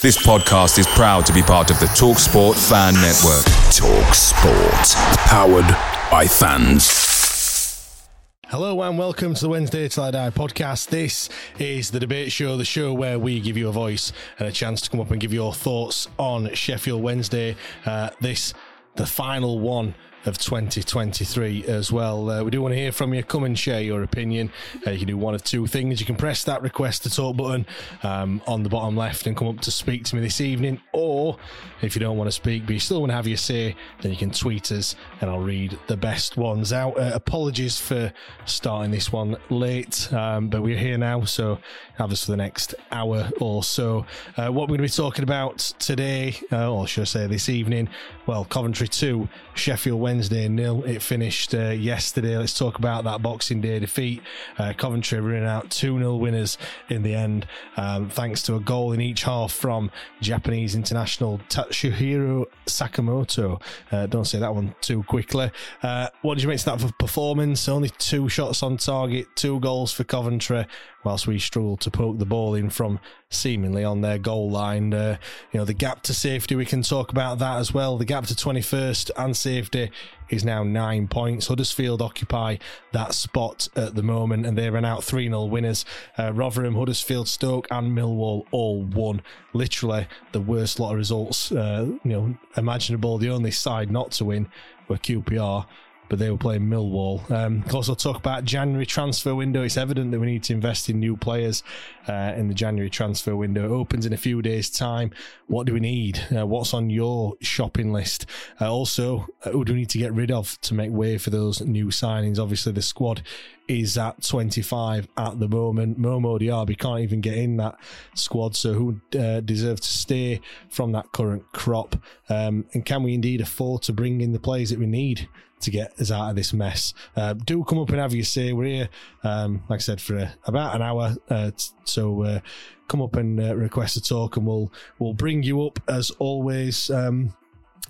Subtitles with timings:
[0.00, 3.44] This podcast is proud to be part of the TalkSport Fan Network.
[3.74, 4.94] TalkSport,
[5.26, 5.66] powered
[6.08, 8.06] by fans.
[8.46, 10.90] Hello and welcome to the Wednesday Till I Die podcast.
[10.90, 14.52] This is the debate show, the show where we give you a voice and a
[14.52, 17.56] chance to come up and give your thoughts on Sheffield Wednesday.
[17.84, 18.54] Uh, this,
[18.94, 19.96] the final one
[20.28, 22.30] of 2023 as well.
[22.30, 23.24] Uh, we do want to hear from you.
[23.24, 24.52] Come and share your opinion.
[24.86, 25.98] Uh, you can do one of two things.
[25.98, 27.66] You can press that request to talk button
[28.02, 30.80] um, on the bottom left and come up to speak to me this evening.
[30.92, 31.38] Or
[31.82, 34.12] if you don't want to speak, but you still want to have your say, then
[34.12, 36.98] you can tweet us and I'll read the best ones out.
[36.98, 38.12] Uh, apologies for
[38.44, 41.58] starting this one late, um, but we're here now, so
[41.96, 44.04] have us for the next hour or so.
[44.36, 47.48] Uh, what we're going to be talking about today, uh, or should I say this
[47.48, 47.88] evening?
[48.26, 50.82] Well, Coventry 2, Sheffield Wednesday nil.
[50.84, 52.36] It finished uh, yesterday.
[52.36, 54.22] Let's talk about that Boxing Day defeat.
[54.58, 56.58] Uh, Coventry running out 2 0 winners
[56.88, 57.46] in the end,
[57.76, 63.62] um, thanks to a goal in each half from Japanese international Tatsuhiro Sakamoto.
[63.92, 65.50] Uh, don't say that one too quickly.
[65.82, 67.68] Uh, what did you make of that for performance?
[67.68, 70.66] Only two shots on target, two goals for Coventry
[71.04, 74.92] whilst we struggled to poke the ball in from seemingly on their goal line.
[74.92, 75.16] Uh,
[75.52, 77.96] you know, the gap to safety, we can talk about that as well.
[77.98, 79.90] The gap to 21st and safety
[80.28, 81.46] is now nine points.
[81.48, 82.56] Huddersfield occupy
[82.92, 85.84] that spot at the moment and they ran out 3 0 winners.
[86.18, 89.22] Uh, Rotherham, Huddersfield, Stoke, and Millwall all won.
[89.52, 93.18] Literally the worst lot of results, uh, you know, imaginable.
[93.18, 94.48] The only side not to win
[94.88, 95.66] were QPR
[96.08, 97.30] but they were playing Millwall.
[97.30, 99.62] Um, also, talk about January transfer window.
[99.62, 101.62] It's evident that we need to invest in new players
[102.08, 103.64] uh, in the January transfer window.
[103.64, 105.10] It opens in a few days' time.
[105.46, 106.20] What do we need?
[106.34, 108.26] Uh, what's on your shopping list?
[108.60, 111.30] Uh, also, uh, who do we need to get rid of to make way for
[111.30, 112.38] those new signings?
[112.38, 113.22] Obviously, the squad
[113.68, 116.00] is at 25 at the moment.
[116.00, 117.76] Momo Diaby can't even get in that
[118.14, 121.96] squad, so who uh, deserves to stay from that current crop?
[122.30, 125.28] Um, and can we indeed afford to bring in the players that we need
[125.60, 126.94] to get us out of this mess?
[127.16, 128.52] Uh, do come up and have your say.
[128.52, 128.88] We're here,
[129.24, 132.40] um, like I said, for uh, about an hour, uh, t- so uh,
[132.88, 136.90] come up and uh, request a talk, and we'll we'll bring you up as always.
[136.90, 137.34] Um,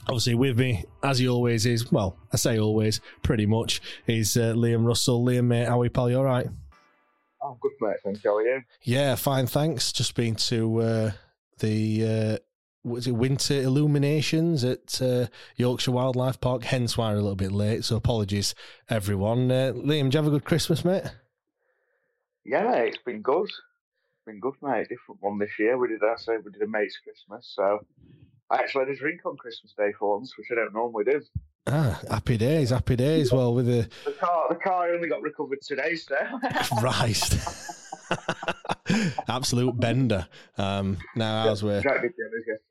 [0.08, 4.54] obviously with me as he always is well i say always pretty much is uh,
[4.54, 6.46] liam russell liam mate how are you pal you all right
[7.44, 11.10] i'm good mate thank you how are you yeah fine thanks just been to uh,
[11.58, 12.38] the uh,
[12.84, 16.64] was it winter illuminations at uh, yorkshire wildlife park?
[16.64, 18.54] Hence why we're a little bit late so apologies
[18.88, 19.50] everyone.
[19.50, 21.04] Uh, liam did you have a good christmas mate?
[22.44, 23.48] Yeah mate, it's been good.
[23.48, 24.88] It's been good mate.
[24.88, 25.76] Different one this year.
[25.76, 27.80] We did i say we did a mate's christmas so
[28.50, 31.20] I actually had a drink on Christmas Day for once, which I don't normally do.
[31.66, 33.30] Ah, happy days, happy days.
[33.30, 36.16] Well, with the the car, the car only got recovered today, so.
[36.78, 37.36] Christ,
[39.28, 40.26] absolute bender.
[40.56, 41.82] Um, now ours were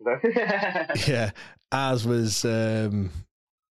[0.07, 1.01] Yesterday.
[1.07, 1.31] yeah,
[1.71, 3.11] ours was um,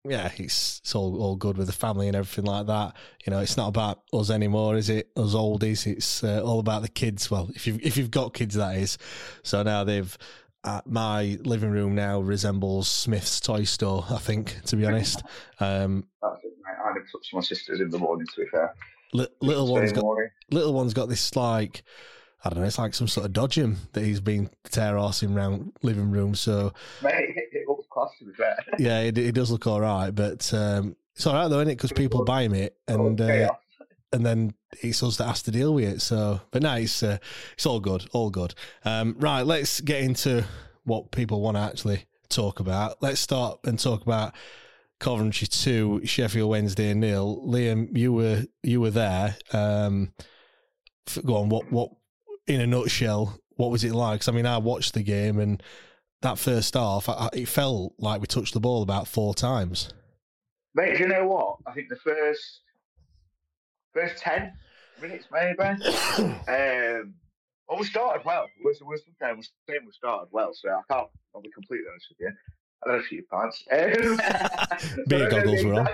[0.07, 2.96] yeah, it's, it's all all good with the family and everything like that.
[3.25, 5.09] You know, it's not about us anymore, is it?
[5.16, 5.88] Us oldies.
[5.88, 7.31] It's uh, all about the kids.
[7.31, 8.97] Well, if you've if you've got kids, that is.
[9.44, 10.16] So now they've
[10.63, 14.06] uh, my living room now resembles Smith's toy store.
[14.09, 15.23] I think, to be honest.
[15.62, 16.75] Um, That's it, mate.
[16.84, 18.28] I had to touch my sisters in the morning.
[18.28, 18.75] To be fair,
[19.13, 20.29] li- little one's got morning.
[20.52, 21.84] little one's got this like
[22.44, 22.66] I don't know.
[22.66, 26.35] It's like some sort of dodgem that he's been tear horsing around living room.
[26.35, 27.13] So Mate,
[27.51, 28.57] it, looks class to be fair.
[28.79, 31.78] yeah, it, it does look all right, but um, it's all right though, isn't it?
[31.78, 33.19] Because people buy him it and.
[33.19, 33.50] Uh,
[34.13, 36.01] and then it's us that has to deal with it.
[36.01, 37.18] So, but no, it's uh,
[37.53, 38.53] it's all good, all good.
[38.85, 40.46] Um, right, let's get into
[40.85, 43.02] what people want to actually talk about.
[43.02, 44.34] Let's start and talk about
[45.00, 47.44] Coventry two, Sheffield Wednesday nil.
[47.46, 49.35] Liam, you were you were there.
[49.52, 50.13] Um,
[51.25, 51.50] go on.
[51.50, 51.90] What what
[52.47, 53.39] in a nutshell?
[53.57, 54.22] What was it like?
[54.22, 55.61] 'Cause, I mean, I watched the game and
[56.22, 59.94] that first half, I, I- it felt like we touched the ball about four times.
[60.73, 61.57] Mate, do you know what?
[61.66, 62.61] I think the first
[63.94, 64.53] first ten
[65.01, 65.59] minutes maybe.
[66.19, 67.13] um,
[67.67, 68.47] well, we started well.
[68.63, 71.07] We're, we're sometimes we're we started well, so I can't.
[71.34, 72.31] I'll be completely honest with you.
[72.85, 73.64] I had a few pints.
[73.72, 75.87] Um, Beer goggles were on.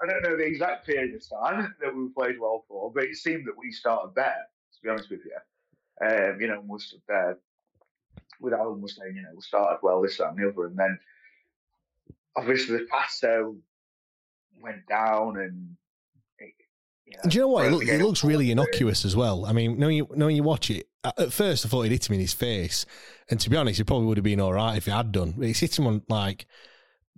[0.00, 3.16] I don't know the exact period of time that we played well for, but it
[3.16, 4.34] seemed that we started better.
[4.74, 5.32] To be honest with you,
[6.00, 7.38] um, you know, stood there
[8.40, 10.78] with Alan was saying, you know, we started well, this, that, and the other, and
[10.78, 10.98] then
[12.36, 13.56] obviously the Pato
[14.60, 15.76] went down, and
[16.38, 16.54] it,
[17.06, 17.66] you know, Do you know what?
[17.66, 19.44] It, look, it looks really innocuous as well.
[19.44, 22.08] I mean, knowing you, knowing you watch it, at at first I thought it hit
[22.08, 22.86] him in his face,
[23.30, 25.34] and to be honest, it probably would have been all right if it had done.
[25.36, 26.46] But it's hit him on like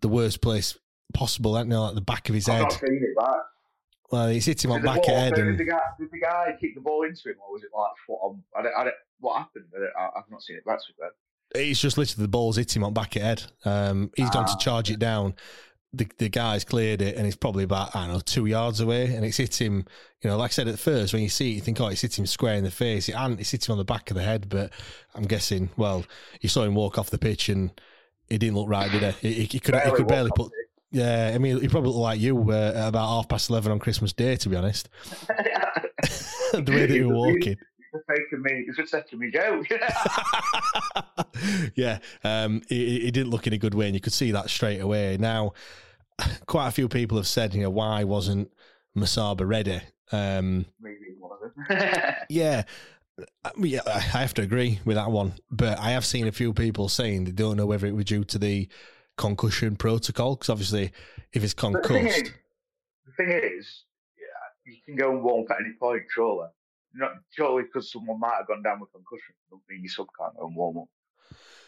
[0.01, 0.79] the worst place
[1.13, 2.63] possible, you know, like the back of his I've head.
[2.63, 3.43] not seen it back.
[4.11, 6.19] Well, it's hit him on the back ball- head, did and the guy, did the
[6.21, 8.43] guy kick the ball into him, or was it like foot on?
[8.57, 9.67] I don't, I don't, what happened?
[9.97, 11.13] I I've not seen it back with.
[11.55, 13.43] It's just literally the ball's hit him on back of head.
[13.65, 15.35] Um, he's gone to Ah, charge it down.
[15.93, 19.15] The the guy's cleared it, and it's probably about I don't know two yards away,
[19.15, 19.85] and it's hit him.
[20.23, 22.03] You know, like I said at first, when you see it, you think, oh, it's
[22.03, 23.09] hit him square in the face.
[23.09, 24.49] It and it's hit him on the back of the head.
[24.49, 24.73] But
[25.15, 26.05] I'm guessing, well,
[26.41, 27.71] you saw him walk off the pitch, and
[28.29, 29.15] it didn't look right, did it?
[29.17, 30.53] He, he, he could he Barely could barely put.
[30.93, 33.79] Yeah, I mean, he probably looked like you uh, at about half past eleven on
[33.79, 34.89] Christmas Day, to be honest.
[36.53, 37.57] the way that you were walking.
[37.93, 38.67] It's taking me.
[38.69, 39.67] It's taking me joke.
[41.75, 44.51] yeah, um, he, he didn't look in a good way, and you could see that
[44.51, 45.17] straight away.
[45.19, 45.53] Now,
[46.47, 48.51] quite a few people have said, you know, why wasn't
[48.97, 49.81] Musaba ready?
[50.13, 52.15] Um, Maybe one of them.
[52.29, 52.63] yeah,
[53.45, 56.33] I, mean, yeah, I have to agree with that one, but I have seen a
[56.33, 58.69] few people saying they don't know whether it was due to the
[59.21, 60.91] concussion protocol because obviously,
[61.33, 62.33] if it's But the thing concussed, is,
[63.07, 63.85] the thing is,
[64.19, 66.49] yeah, you can go and walk at any point, surely.
[66.95, 70.47] Not surely because someone might have gone down with concussion, don't mean sub can't go
[70.47, 70.89] and warm up.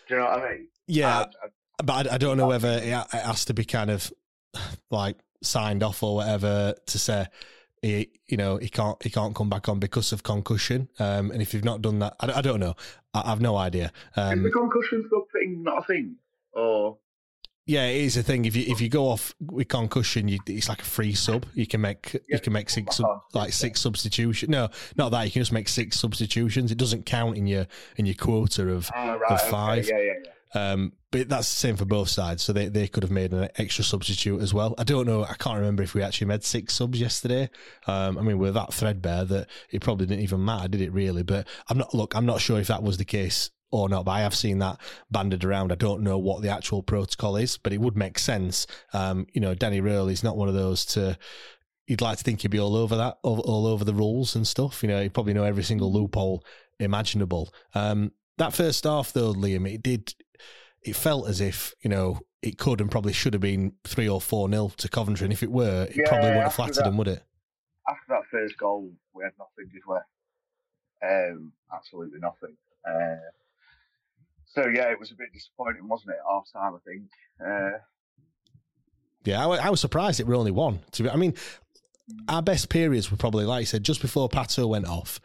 [0.09, 0.69] Do you know what I mean?
[0.89, 1.49] yeah, I- I-
[1.85, 4.13] but I, I don't know whether it, it has to be kind of
[4.91, 7.27] like signed off or whatever to say
[7.83, 10.89] he, you know, he can't he can't come back on because of concussion.
[11.01, 12.75] Um, and if you've not done that, I, I don't know.
[13.15, 13.87] I, I've no idea.
[13.87, 16.17] is the Um, concussion thing not a thing?
[16.53, 16.99] Or
[17.67, 18.45] yeah, it is a thing.
[18.45, 21.47] If you if you go off with concussion, you, it's like a free sub.
[21.55, 24.51] You can make you can make six sub, like six substitutions.
[24.51, 25.25] No, not that.
[25.25, 26.73] You can just make six substitutions.
[26.73, 27.67] It doesn't count in your
[27.97, 29.89] in your quota of Ah, right, of okay, five.
[29.89, 30.31] Yeah, yeah, yeah.
[30.55, 32.43] Um, but that's the same for both sides.
[32.43, 34.75] So they, they could have made an extra substitute as well.
[34.79, 35.25] I don't know.
[35.25, 37.49] I can't remember if we actually made six subs yesterday.
[37.87, 41.23] Um, I mean, we're that threadbare that it probably didn't even matter, did it really?
[41.23, 44.13] But I'm not, look, I'm not sure if that was the case or not, but
[44.13, 44.79] I have seen that
[45.11, 45.73] banded around.
[45.73, 48.67] I don't know what the actual protocol is, but it would make sense.
[48.93, 51.19] Um, you know, Danny Röhl is not one of those to,
[51.87, 54.47] you'd like to think he'd be all over that, all, all over the rules and
[54.47, 54.83] stuff.
[54.83, 56.45] You know, he'd probably know every single loophole
[56.79, 57.53] imaginable.
[57.75, 60.15] Um, that first half, though, Liam, it did.
[60.83, 64.21] It felt as if you know it could and probably should have been three or
[64.21, 66.85] four nil to Coventry, and if it were, it Yeah, probably wouldn't have flattered that-
[66.85, 67.23] them, would it?
[67.89, 69.97] After that first goal, we had nothing, did we?
[71.09, 72.57] Um, absolutely nothing.
[72.89, 73.17] Uh,
[74.55, 76.19] so yeah, it was a bit disappointing, wasn't it?
[76.31, 77.03] Half time, I think.
[77.45, 77.79] Uh,
[79.25, 80.81] Yeah, I, I was surprised it were only one.
[80.93, 81.35] To be, I mean,
[82.29, 85.21] our best periods were probably like you said, just before Pato went off,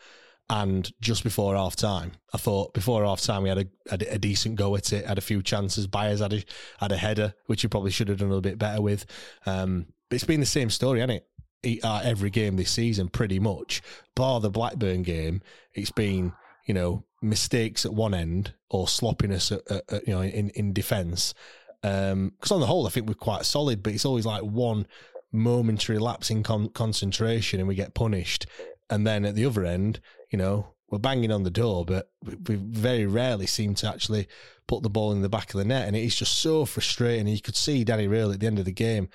[0.50, 2.13] and just before half time.
[2.33, 5.18] I thought before half time we had a, had a decent go at it, had
[5.18, 5.88] a few chances.
[5.88, 6.44] Byers had a
[6.79, 9.06] had a header, which he probably should have done a little bit better with.
[9.45, 11.24] Um, but it's been the same story, hasn't
[11.63, 11.83] it?
[11.83, 13.81] Uh, every game this season, pretty much.
[14.15, 15.41] Bar the Blackburn game,
[15.74, 16.31] it's been
[16.65, 20.74] you know mistakes at one end or sloppiness at, at, at, you know in in
[20.74, 21.34] defence.
[21.81, 24.88] Because on the whole, I think we're quite solid, but it's always like one
[25.31, 28.46] momentary lapse in con- concentration and we get punished.
[28.90, 32.56] And then at the other end, you know, we're banging on the door, but we,
[32.56, 34.28] very rarely seem to actually
[34.68, 35.88] put the ball in the back of the net.
[35.88, 37.28] And it's just so frustrating.
[37.28, 39.10] You could see Danny Röhl at the end of the game,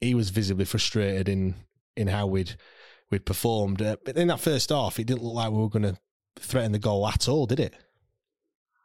[0.00, 1.54] he was visibly frustrated in
[1.96, 2.56] in how we'd
[3.10, 3.82] we'd performed.
[3.82, 5.98] Uh, but in that first half, it didn't look like we were going to
[6.40, 7.74] threaten the goal at all, did it?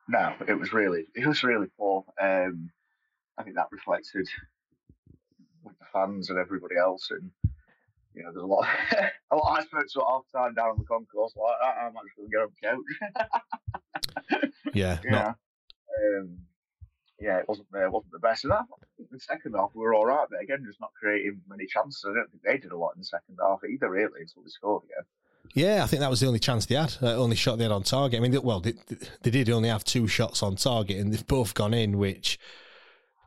[0.08, 2.04] no, it was really, it was really poor.
[2.22, 2.70] Um,
[3.38, 4.28] I think that reflected
[5.64, 7.32] with the fans and everybody else, and
[8.14, 8.68] you know, there's a lot.
[9.32, 11.82] a lot I spoke to at half time down on the concourse like that.
[11.82, 14.52] I'm actually going to get on the couch.
[14.74, 15.12] Yeah, yeah.
[15.12, 15.38] not
[16.20, 16.38] Um,
[17.20, 18.44] yeah, it wasn't uh, wasn't the best.
[18.44, 18.62] And I
[18.98, 22.04] think the second half we were all right, but again, just not creating many chances.
[22.06, 24.50] I don't think they did a lot in the second half either, really, until we
[24.50, 25.06] scored again.
[25.54, 27.72] Yeah, I think that was the only chance they had, uh, only shot they had
[27.72, 28.18] on target.
[28.18, 28.74] I mean, they, well, they,
[29.22, 32.40] they did only have two shots on target, and they've both gone in, which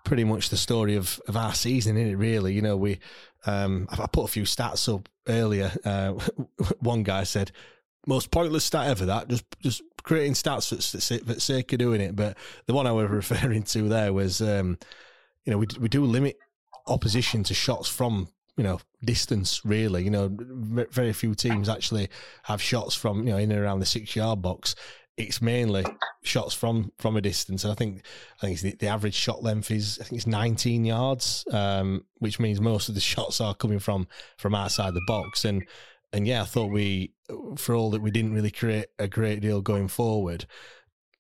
[0.05, 2.17] pretty much the story of, of our season, isn't it?
[2.17, 2.99] Really, you know, we
[3.45, 5.73] um, I put a few stats up earlier.
[5.85, 6.13] Uh,
[6.81, 7.53] one guy said
[8.07, 9.07] most pointless stat ever.
[9.07, 12.17] That just just creating stats for, for the sake of doing it.
[12.17, 14.79] But the one I was referring to there was, um,
[15.45, 16.39] you know, we we do limit
[16.87, 19.65] opposition to shots from you know distance.
[19.65, 22.09] Really, you know, very few teams actually
[22.45, 24.75] have shots from you know in and around the six yard box.
[25.17, 25.85] It's mainly
[26.23, 28.03] shots from from a distance, and I think
[28.43, 32.39] I think the, the average shot length is I think it's 19 yards, um, which
[32.39, 35.45] means most of the shots are coming from from outside the box.
[35.45, 35.65] And
[36.13, 37.13] and yeah, I thought we,
[37.57, 40.47] for all that we didn't really create a great deal going forward.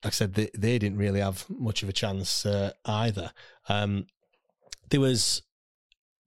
[0.04, 3.32] Like I said, they, they didn't really have much of a chance uh, either.
[3.68, 4.06] Um,
[4.90, 5.42] there was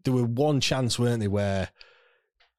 [0.03, 1.69] there were one chance, weren't there, where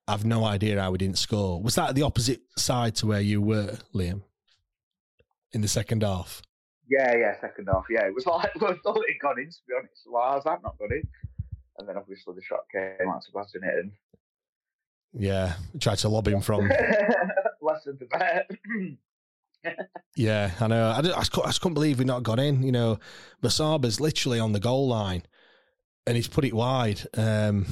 [0.06, 1.62] I've no idea how we didn't score.
[1.62, 4.23] Was that the opposite side to where you were, Liam,
[5.52, 6.42] in the second half?
[6.88, 7.85] Yeah, yeah, second half.
[7.88, 9.49] Yeah, it was like I thought it gone in.
[9.49, 11.09] To be honest, why has that not gone in?
[11.78, 13.92] And then obviously the shot came out to in it, and
[15.12, 16.70] Yeah, tried to lob him from.
[17.62, 18.50] lesson to bet.
[20.16, 20.90] yeah, I know.
[20.90, 22.62] I, just, I, just couldn't believe we not got in.
[22.62, 22.99] You know,
[23.42, 25.23] Musaba's literally on the goal line,
[26.07, 27.00] and he's put it wide.
[27.16, 27.66] Um,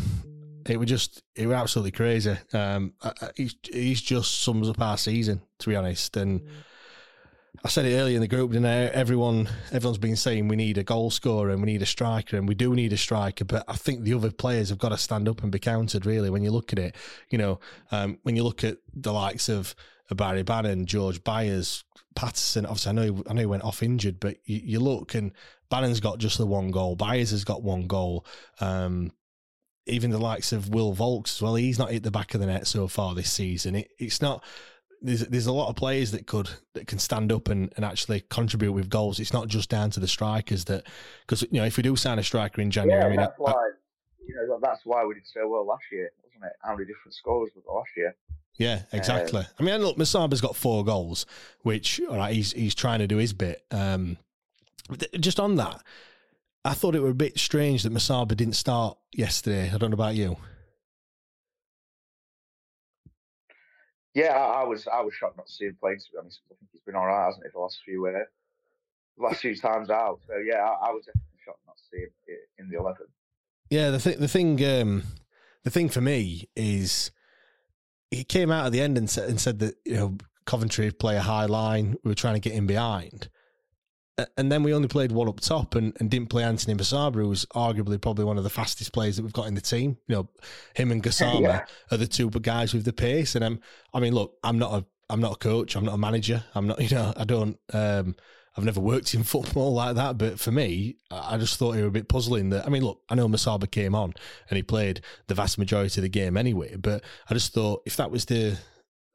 [0.67, 2.37] it was just, it was absolutely crazy.
[2.53, 2.93] Um,
[3.37, 6.17] he's, he's just sums up our season, to be honest.
[6.17, 6.43] And
[7.65, 8.85] I said it earlier in the group, I?
[8.85, 12.47] Everyone, everyone's been saying we need a goal scorer and we need a striker, and
[12.47, 13.45] we do need a striker.
[13.45, 16.07] But I think the other players have got to stand up and be counted.
[16.07, 16.95] Really, when you look at it,
[17.31, 17.59] you know,
[17.91, 19.75] um, when you look at the likes of
[20.15, 21.85] Barry Bannon, George Byers,
[22.19, 22.67] Paterson.
[22.67, 25.31] Obviously, I know I know he went off injured, but you, you look and
[25.71, 26.97] Bannon's got just the one goal.
[26.97, 28.27] Byers has got one goal.
[28.61, 29.13] Um,
[29.87, 31.55] even the likes of Will Vaulks as well.
[31.55, 33.77] He's not hit the back of the net so far this season.
[33.77, 34.45] It, it's not
[35.01, 38.23] there's there's a lot of players that could that can stand up and, and actually
[38.29, 39.21] contribute with goals.
[39.21, 40.89] It's not just down to the strikers that
[41.25, 43.39] because you know if we do sign a striker in January, yeah, I mean, that's
[43.39, 43.71] I, why
[44.27, 46.57] you know that's why we did so well last year, wasn't it?
[46.63, 48.17] How many different scores was last year?
[48.59, 49.43] Yeah, exactly.
[49.43, 51.27] Uh, I mean, look, Musaba's got four goals,
[51.63, 53.65] which all right, he's he's trying to do his bit.
[53.71, 54.19] Um,
[55.21, 55.81] just on that,
[56.65, 59.71] I thought it were a bit strange that Masaba didn't start yesterday.
[59.73, 60.37] I don't know about you.
[64.15, 65.99] Yeah, I, I, was I was shocked not to see him playing.
[65.99, 68.25] To be honest, I think he's been all right, hasn't he, the last few uh,
[69.19, 70.19] last few times out.
[70.27, 72.11] So yeah, I, I, was definitely shocked not to see him
[72.59, 73.07] in the eleven.
[73.71, 75.05] Yeah, the thing the thing um,
[75.63, 77.13] the thing for me is
[78.11, 81.17] he came out at the end and said, and said that you know Coventry play
[81.17, 81.97] a high line.
[82.05, 83.29] We were trying to get in behind
[84.37, 87.29] and then we only played one up top and, and didn't play Anthony Musaba, who
[87.29, 89.97] was arguably probably one of the fastest players that we've got in the team.
[90.09, 90.29] You know,
[90.75, 91.65] him and Gassama yeah.
[91.91, 93.35] are the two guys with the pace.
[93.35, 93.61] And I'm,
[93.95, 95.77] I mean, look, I'm not a, I'm not a coach.
[95.77, 96.43] I'm not a manager.
[96.55, 98.17] I'm not, you know, I don't, um,
[98.59, 100.19] I've never worked in football like that.
[100.19, 103.01] But for me, I just thought it was a bit puzzling that, I mean, look,
[103.09, 104.15] I know Musaba came on
[104.51, 107.97] and he played the vast majority of the game anyway, but I just thought if
[107.97, 108.59] that was the,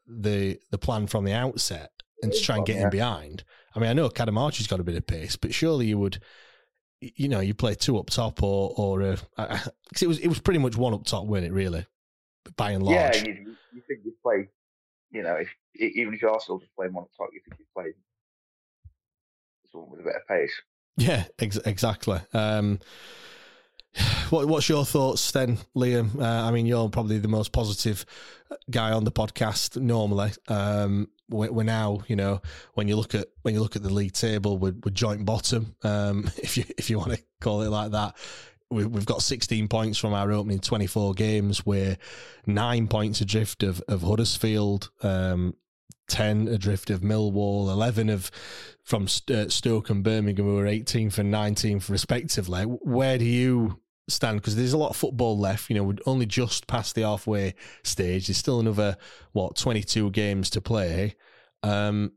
[0.07, 3.43] the, the plan from the outset and to try and get in behind,
[3.75, 6.19] I mean, I know Cadamarteri's got a bit of pace, but surely you would,
[7.01, 9.17] you know, you play two up top or or uh,
[10.01, 11.51] it was it was pretty much one up top, wasn't it?
[11.51, 11.85] Really,
[12.55, 13.17] by and large.
[13.17, 14.47] Yeah, you, you think you play,
[15.11, 17.65] you know, if even if you're still just playing one up top, you think you
[17.75, 17.93] play
[19.73, 20.53] someone with a bit of pace.
[20.95, 22.19] Yeah, ex- exactly.
[22.33, 22.79] Um,
[24.29, 26.19] what, what's your thoughts then, Liam?
[26.19, 28.05] Uh, I mean, you're probably the most positive
[28.69, 30.31] guy on the podcast normally.
[30.47, 32.41] Um, we're now, you know,
[32.75, 35.75] when you look at when you look at the league table, we're, we're joint bottom,
[35.83, 38.15] um, if you if you want to call it like that.
[38.69, 41.63] We, we've got 16 points from our opening 24 games.
[41.63, 41.95] We're
[42.47, 45.55] nine points adrift of, of Huddersfield, um,
[46.07, 48.29] 10 adrift of Millwall, 11 of
[48.83, 52.63] from uh, Stoke and Birmingham, who were 18th and 19th respectively.
[52.63, 55.69] Where do you stand because there's a lot of football left.
[55.69, 58.27] You know, we're only just past the halfway stage.
[58.27, 58.97] There's still another
[59.31, 61.15] what 22 games to play.
[61.61, 62.13] Um,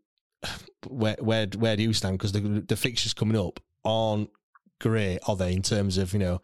[0.89, 2.19] where where where do you stand?
[2.19, 4.31] Because the the fixtures coming up aren't
[4.81, 5.53] great, are they?
[5.53, 6.43] In terms of you know,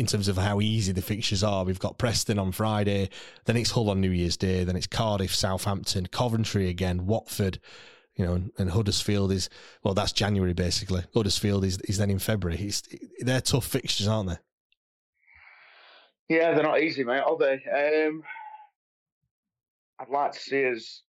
[0.00, 1.62] in terms of how easy the fixtures are.
[1.62, 3.10] We've got Preston on Friday,
[3.44, 7.60] then it's Hull on New Year's Day, then it's Cardiff, Southampton, Coventry again, Watford
[8.16, 9.48] you know, and, and, Huddersfield is
[9.82, 11.04] well, that's January basically.
[11.14, 12.60] Huddersfield is is then in February.
[12.60, 12.82] It's,
[13.20, 16.36] they're tough fixtures, aren't they?
[16.36, 18.08] Yeah, they're not easy, mate, are they?
[18.08, 18.22] Um,
[19.98, 21.02] I'd like to see us.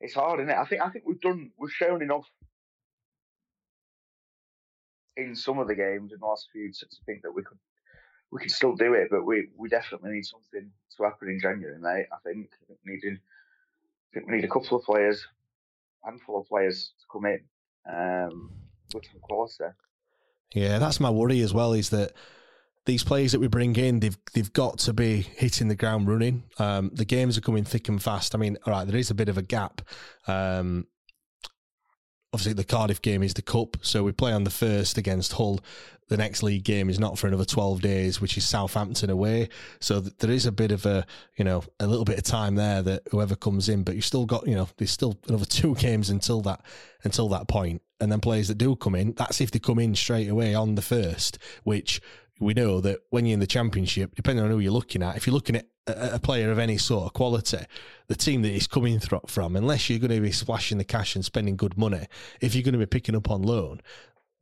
[0.00, 0.56] It's hard, isn't it?
[0.56, 2.28] I think I think we've done we've shown enough
[5.18, 7.58] in some of the games in the last few to, to think that we could
[8.30, 11.78] we could still do it, but we we definitely need something to happen in January,
[11.78, 12.06] mate.
[12.12, 15.26] I think, I we need I think we need a couple of players
[16.04, 17.40] handful of players to come in
[17.92, 18.50] um,
[18.94, 19.64] with some quality.
[20.54, 21.72] Yeah, that's my worry as well.
[21.72, 22.12] Is that
[22.86, 26.44] these players that we bring in, they've they've got to be hitting the ground running.
[26.58, 28.34] Um, the games are coming thick and fast.
[28.34, 29.82] I mean, all right, there is a bit of a gap.
[30.26, 30.86] Um,
[32.32, 35.60] obviously, the Cardiff game is the cup, so we play on the first against Hull.
[36.08, 39.50] The next league game is not for another twelve days, which is Southampton away.
[39.80, 41.04] So th- there is a bit of a
[41.36, 44.24] you know a little bit of time there that whoever comes in, but you've still
[44.24, 46.62] got you know there's still another two games until that
[47.04, 49.94] until that point, and then players that do come in, that's if they come in
[49.94, 52.00] straight away on the first, which
[52.40, 55.26] we know that when you're in the championship, depending on who you're looking at, if
[55.26, 57.58] you're looking at a, player of any sort of quality,
[58.08, 61.24] the team that he's coming from, unless you're going to be splashing the cash and
[61.24, 62.06] spending good money,
[62.40, 63.80] if you're going to be picking up on loan,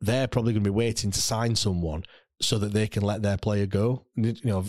[0.01, 2.03] they're probably going to be waiting to sign someone
[2.41, 4.05] so that they can let their player go.
[4.15, 4.65] You know,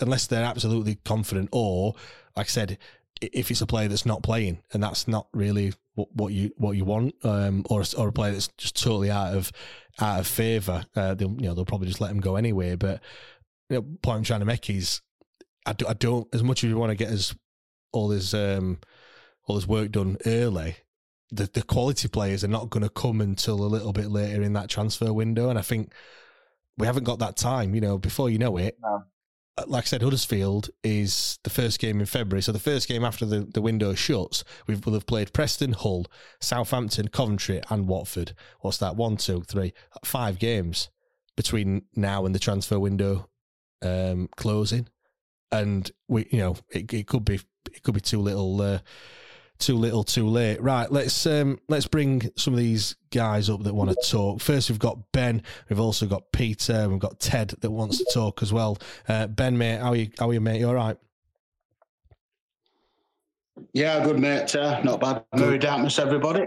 [0.00, 1.94] unless they're absolutely confident, or
[2.36, 2.78] like I said,
[3.22, 6.72] if it's a player that's not playing and that's not really what, what you what
[6.72, 9.52] you want, um, or or a player that's just totally out of
[10.00, 12.74] out of favour, uh, they'll you know they'll probably just let him go anyway.
[12.76, 13.00] But
[13.68, 15.00] you know, point I'm trying to make is,
[15.66, 17.34] I, do, I don't as much as we want to get as
[17.92, 18.78] all his um,
[19.46, 20.76] or there's work done early,
[21.30, 24.54] the the quality players are not going to come until a little bit later in
[24.54, 25.92] that transfer window, and I think
[26.78, 27.74] we haven't got that time.
[27.74, 29.04] You know, before you know it, No.
[29.58, 32.42] Uh, like I said, Huddersfield is the first game in February.
[32.42, 36.06] So the first game after the, the window shuts, we will have played Preston, Hull,
[36.40, 38.34] Southampton, Coventry, and Watford.
[38.60, 38.96] What's that?
[38.96, 40.88] One, two, three, five games
[41.36, 43.28] between now and the transfer window
[43.82, 44.88] um, closing.
[45.50, 47.40] And we, you know, it, it could be
[47.70, 48.78] it could be too little, uh,
[49.62, 50.60] too little, too late.
[50.60, 54.40] Right, let's um, let's bring some of these guys up that want to talk.
[54.40, 55.42] First, we've got Ben.
[55.68, 56.88] We've also got Peter.
[56.88, 58.78] We've got Ted that wants to talk as well.
[59.08, 60.10] Uh, ben, mate, how are you?
[60.18, 60.60] How are you, mate?
[60.60, 60.96] You all right?
[63.72, 64.54] Yeah, good mate.
[64.54, 65.24] Uh, not bad.
[65.34, 66.46] Merry Dartmouth, everybody.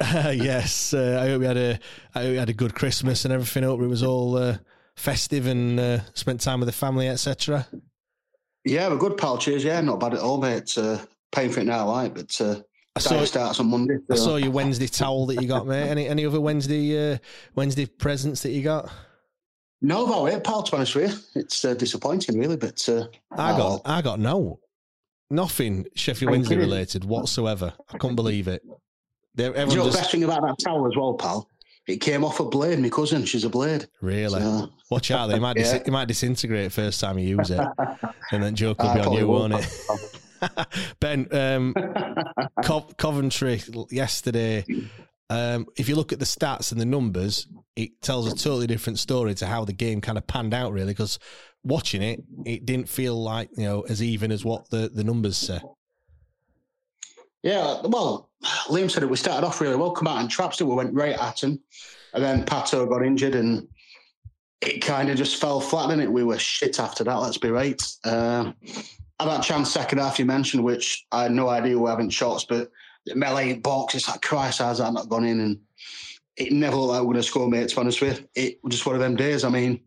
[0.00, 1.78] yes, uh, I hope we had a
[2.14, 3.64] I hope we had a good Christmas and everything.
[3.64, 4.56] I hope it was all uh,
[4.96, 7.66] festive and uh, spent time with the family, etc.
[8.64, 9.38] Yeah, we're good pal.
[9.38, 9.64] Cheers.
[9.64, 10.76] Yeah, not bad at all, mate.
[10.76, 10.98] Uh,
[11.32, 12.12] paying for it now, right?
[12.12, 12.60] but uh,
[12.96, 13.98] I saw starts on Monday.
[14.10, 15.88] I saw your Wednesday towel that you got, mate.
[15.88, 17.18] Any any other Wednesday uh,
[17.54, 18.90] Wednesday presents that you got?
[19.82, 20.62] No, about it, pal.
[20.62, 22.56] To be honest with you, it's uh, disappointing, really.
[22.56, 24.60] But uh, I got I got no
[25.30, 26.68] nothing Sheffield you Wednesday kidding?
[26.70, 27.72] related whatsoever.
[27.92, 28.62] I couldn't believe it.
[29.36, 31.48] They're, you know just best thing about that towel as well, pal?
[31.86, 32.78] It came off a blade.
[32.80, 33.86] My cousin, she's a blade.
[34.00, 35.28] really So, watch out.
[35.28, 35.78] They might dis- Yeah.
[35.86, 37.60] it might disintegrate first time you use it,
[38.32, 40.19] and then joke will be on you, won't it?
[41.00, 41.74] ben, um,
[42.64, 44.64] Co- Coventry yesterday.
[45.28, 48.98] Um, if you look at the stats and the numbers, it tells a totally different
[48.98, 50.92] story to how the game kind of panned out, really.
[50.92, 51.18] Because
[51.62, 55.36] watching it, it didn't feel like you know as even as what the, the numbers
[55.36, 55.60] say.
[57.42, 58.30] Yeah, well,
[58.68, 59.10] Liam said it.
[59.10, 60.64] We started off really well, come out and traps it.
[60.64, 61.60] We went right at him.
[62.12, 63.68] And then Pato got injured and
[64.60, 66.12] it kind of just fell flat, didn't it?
[66.12, 67.80] We were shit after that, let's be right.
[68.04, 68.56] Um,
[69.26, 72.44] that chance second half you mentioned, which I had no idea we were having shots,
[72.44, 72.70] but
[73.06, 75.40] the melee box, it's like, Christ, how's that not gone in?
[75.40, 75.60] And
[76.36, 78.28] it never looked like we were going to score, mate, to be honest with you.
[78.34, 79.44] It was just one of them days.
[79.44, 79.80] I mean,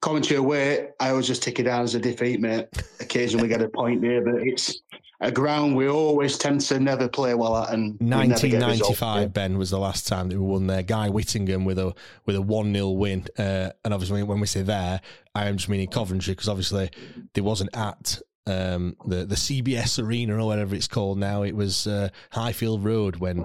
[0.00, 2.68] Coventry away, I always just take it down as a defeat, mate.
[3.00, 4.80] Occasionally get a point there, but it's
[5.20, 7.72] a ground we always tend to never play well at.
[7.72, 9.28] And we never get results, 1995, yeah.
[9.28, 10.82] Ben was the last time that we won there.
[10.82, 11.94] Guy Whittingham with a
[12.26, 15.00] with a one 0 win, uh, and obviously when we say there,
[15.34, 16.90] I am just meaning Coventry because obviously
[17.32, 21.42] they wasn't at um, the the CBS Arena or whatever it's called now.
[21.42, 23.44] It was uh, Highfield Road when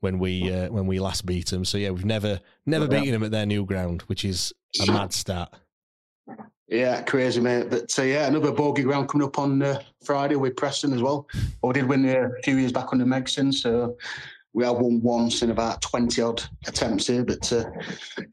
[0.00, 1.64] when we uh, when we last beat them.
[1.64, 3.00] So yeah, we've never never Yeah.
[3.00, 5.52] beaten them at their new ground, which is a mad stat.
[6.68, 7.70] Yeah, crazy, mate.
[7.70, 11.26] But uh, yeah, another bogey ground coming up on uh, Friday with Preston as well.
[11.62, 13.96] Well, we did win uh, a few years back under Megson, so
[14.52, 17.24] we have won once in about 20 odd attempts here.
[17.24, 17.64] But uh,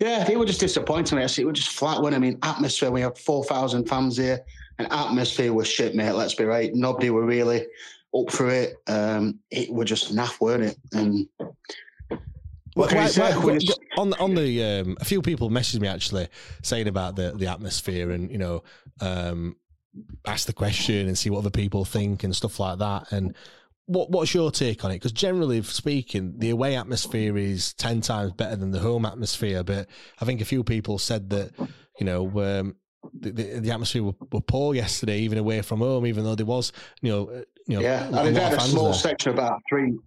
[0.01, 1.39] yeah, it was just disappointing, mate.
[1.39, 4.41] It was just flat when I mean, atmosphere, we had 4,000 fans here,
[4.79, 6.11] and atmosphere was shit, mate.
[6.13, 6.73] Let's be right.
[6.73, 7.65] Nobody were really
[8.15, 8.75] up for it.
[8.87, 10.77] Um, it was just naff, weren't it?
[10.93, 11.27] And
[12.73, 13.33] what can Why- you say?
[13.33, 13.59] why- why-
[13.97, 16.27] on the, on the um, a few people messaged me actually
[16.61, 18.63] saying about the the atmosphere and you know
[18.99, 19.55] um,
[20.27, 23.33] ask the question and see what other people think and stuff like that and
[23.85, 28.33] what what's your take on it because generally speaking the away atmosphere is 10 times
[28.33, 29.87] better than the home atmosphere but
[30.19, 31.51] i think a few people said that
[31.99, 32.75] you know um,
[33.13, 36.45] the, the, the atmosphere were, were poor yesterday even away from home even though there
[36.45, 38.93] was you know uh, you know Yeah, they had a small there.
[38.93, 39.97] section about three.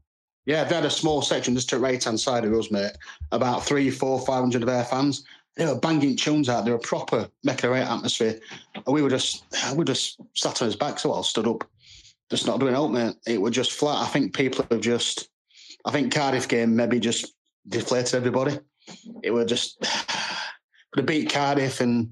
[0.46, 2.92] Yeah, they had a small section just to right hand side of us, mate.
[3.32, 5.24] About three, four, five hundred of their fans.
[5.56, 6.64] They were banging tunes out.
[6.64, 8.38] They were proper Mecca right atmosphere.
[8.74, 11.68] And we were just, we just sat on his back, so I stood up,
[12.30, 13.16] just not doing out, mate.
[13.26, 14.00] It was just flat.
[14.00, 15.28] I think people have just,
[15.84, 17.34] I think Cardiff game maybe just
[17.68, 18.58] deflated everybody.
[19.22, 19.84] It was just,
[20.96, 22.10] have beat Cardiff and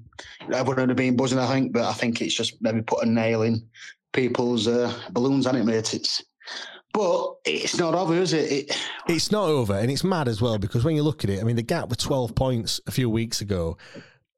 [0.53, 1.73] everyone would have been buzzing, I think.
[1.73, 3.67] But I think it's just maybe put a nail in
[4.13, 5.93] people's uh, balloons, hasn't it, mate?
[5.93, 6.23] It's,
[6.93, 8.51] but it's not over, is it?
[8.51, 11.41] it It's not over, and it's mad as well because when you look at it,
[11.41, 13.77] I mean, the gap was 12 points a few weeks ago.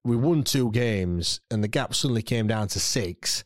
[0.04, 3.44] We won two games, and the gap suddenly came down to six.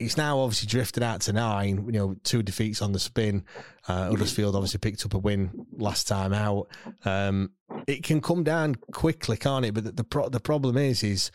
[0.00, 1.84] It's now obviously drifted out to nine.
[1.86, 3.44] You know, two defeats on the spin.
[3.86, 6.68] Uh, Huddersfield obviously picked up a win last time out.
[7.04, 7.52] Um,
[7.86, 9.74] it can come down quickly, can't it?
[9.74, 11.30] But the the, pro- the problem is, is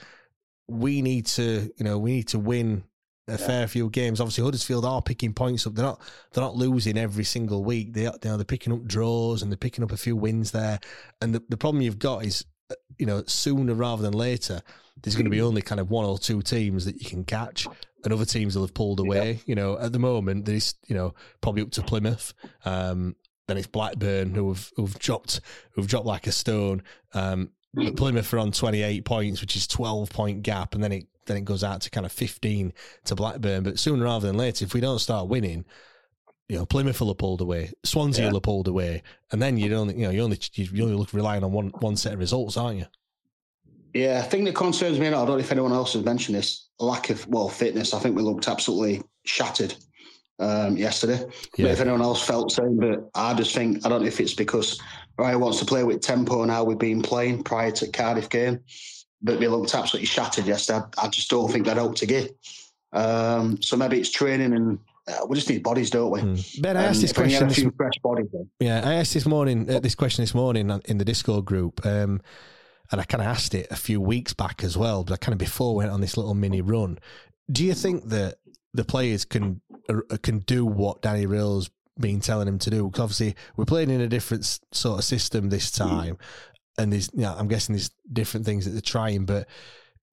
[0.67, 2.84] we need to, you know, we need to win
[3.28, 4.19] a fair few games.
[4.19, 5.75] Obviously, Huddersfield are picking points up.
[5.75, 6.01] They're not
[6.32, 7.93] they're not losing every single week.
[7.93, 10.51] They are, you know, they're picking up draws and they're picking up a few wins
[10.51, 10.80] there.
[11.21, 14.62] And the, the problem you've got is, uh, you know, sooner rather than later,
[15.01, 17.67] there's going to be only kind of one or two teams that you can catch,
[18.06, 19.39] and other teams will have pulled away.
[19.46, 22.34] You know, at the moment, there's you know probably up to Plymouth.
[22.63, 23.15] Um,
[23.48, 25.41] then it's Blackburn who have who've dropped
[25.72, 26.82] who've dropped like a stone.
[27.13, 31.08] Um, but Plymouth are on 28 points, which is 12 point gap, and then it
[31.26, 32.72] then it goes out to kind of 15
[33.06, 33.63] to Blackburn.
[33.63, 35.65] But sooner rather than later, if we don't start winning,
[36.48, 38.30] you know, Plymouth will have pulled away, Swansea Yeah.
[38.30, 41.12] will have pulled away, and then you only, you know, you only you only look
[41.13, 42.86] relying on one one set of results, aren't you?
[43.95, 45.08] Yeah, I think that concerns me.
[45.08, 47.93] I don't know if anyone else has mentioned this lack of well fitness.
[47.93, 49.73] I think we looked absolutely shattered
[50.38, 51.19] um, yesterday.
[51.58, 51.65] Yeah.
[51.65, 54.19] But if anyone else felt the same, but I just think I don't know if
[54.19, 54.81] it's because
[55.17, 58.60] Ryan wants to play with tempo and how we've been playing prior to Cardiff game,
[59.21, 60.86] but we looked absolutely shattered yesterday.
[60.97, 62.31] I, I just don't think that helped to give.
[62.91, 64.77] Um, so maybe it's training and
[65.08, 66.19] uh, we just need bodies, don't we?
[66.19, 66.36] Hmm.
[66.60, 67.73] Ben, I asked And this if we had question.
[67.77, 68.27] This, bodies.
[68.60, 72.21] Yeah, I asked this morning uh, this question this morning in the Discord group, um,
[72.91, 75.04] and I kind of asked it a few weeks back as well.
[75.04, 77.00] But I kind of before went on this little mini run.
[77.52, 78.36] Do you think that
[78.74, 81.69] the players can uh, can do what Danny Röhl's
[82.00, 82.86] been telling him to do?
[82.86, 86.17] Because obviously we're playing in a different sort of system this time,
[86.78, 89.48] and there's, you know, I'm guessing there's different things that they're trying, but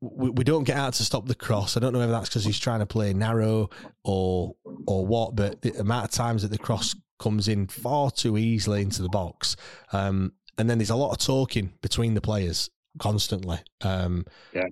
[0.00, 1.76] we, we don't get out to stop the cross.
[1.76, 3.70] I don't know whether that's because he's trying to play narrow
[4.04, 4.54] or
[4.86, 8.82] or what, but the amount of times that the cross comes in far too easily
[8.82, 9.56] into the box,
[9.92, 13.58] um, and then there's a lot of talking between the players constantly.
[13.82, 14.66] Um, Yeah.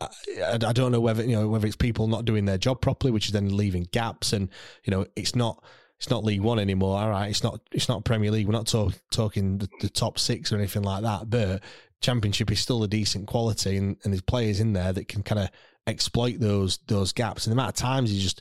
[0.00, 0.08] I,
[0.54, 3.26] I don't know whether you know whether it's people not doing their job properly, which
[3.26, 4.48] is then leaving gaps, and
[4.84, 5.62] you know it's not
[5.98, 6.98] it's not League One anymore.
[6.98, 8.46] All right, it's not it's not Premier League.
[8.46, 11.28] We're not talk, talking the, the top six or anything like that.
[11.28, 11.62] But
[12.00, 15.38] Championship is still a decent quality, and, and there's players in there that can kind
[15.40, 15.50] of
[15.86, 17.46] exploit those those gaps.
[17.46, 18.40] And the amount of times you just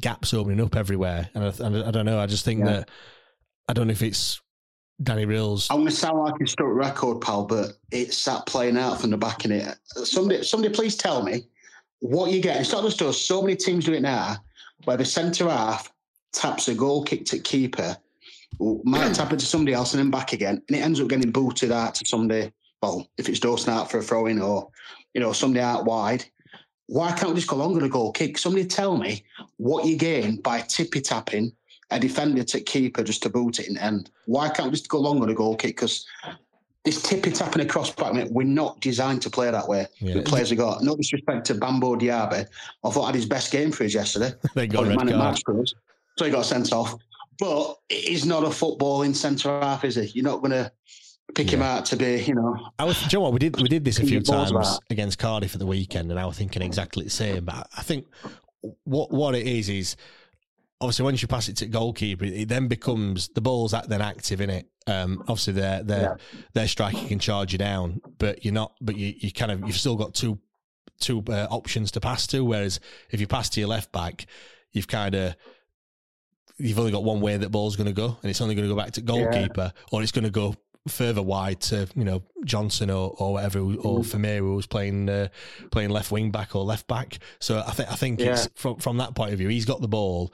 [0.00, 2.20] gaps opening up everywhere, and I, and I don't know.
[2.20, 2.66] I just think Yeah.
[2.66, 2.90] that
[3.68, 4.40] I don't know if it's
[5.02, 5.68] Danny Röhl's.
[5.70, 9.10] I'm going to sound like a stuck record, pal, but it's that playing out from
[9.10, 9.76] the back in it.
[9.86, 11.46] Somebody, somebody, please tell me
[12.00, 12.60] what you get.
[12.60, 13.20] It's not just us.
[13.20, 14.36] So many teams do it now,
[14.84, 15.92] where the centre half
[16.32, 17.96] taps a goal kick to keeper,
[18.58, 21.30] might tap it to somebody else and then back again, and it ends up getting
[21.30, 22.52] booted out to somebody.
[22.82, 24.70] Well, if it's Dawson out for a throw in or
[25.14, 26.24] you know somebody out wide.
[26.88, 28.38] Why can't we just go long on a goal kick?
[28.38, 29.24] Somebody tell me
[29.56, 31.52] what you gain by tippy tapping
[31.90, 34.10] a defender to keeper just to boot it in end.
[34.26, 35.76] Why can't we just go long on a goal kick?
[35.76, 36.06] Because
[36.84, 39.86] this tippy tapping across back, mate, we're not designed to play that way.
[39.98, 40.14] Yeah.
[40.14, 42.46] The players have got no disrespect to Bambo Diaby.
[42.84, 44.32] I thought had his best game for us yesterday.
[44.54, 45.18] They got red man at card.
[45.18, 45.74] match for us.
[46.16, 46.94] So he got sent off.
[47.38, 50.06] But he's not a footballing centre half, is he?
[50.06, 50.72] You're not going to
[51.34, 52.56] pick him out to be, you know.
[52.78, 53.60] I was, do you know what we did?
[53.60, 56.62] We did this a few times against Cardiff at the weekend, and I was thinking
[56.62, 57.44] exactly the same.
[57.44, 58.06] But I think
[58.84, 59.96] what what it is is
[60.80, 64.40] obviously once you pass it to goalkeeper, it then becomes the ball's at then active
[64.40, 64.68] in it.
[64.86, 66.18] Um, obviously their their
[66.54, 68.74] their striker can charge you down, but you're not.
[68.80, 70.38] But you you kind of you've still got two
[71.00, 72.44] two uh, options to pass to.
[72.44, 74.26] Whereas if you pass to your left back,
[74.72, 75.36] you've kind of
[76.58, 78.74] you've only got one way that ball's going to go, and it's only going to
[78.74, 80.54] go back to goalkeeper, or it's going to go
[80.88, 85.28] further wide to you know Johnson or or whatever, or Vermeer who was playing uh,
[85.72, 87.18] playing left wing back or left back.
[87.40, 89.88] So I think I think it's from from that point of view, he's got the
[89.88, 90.32] ball.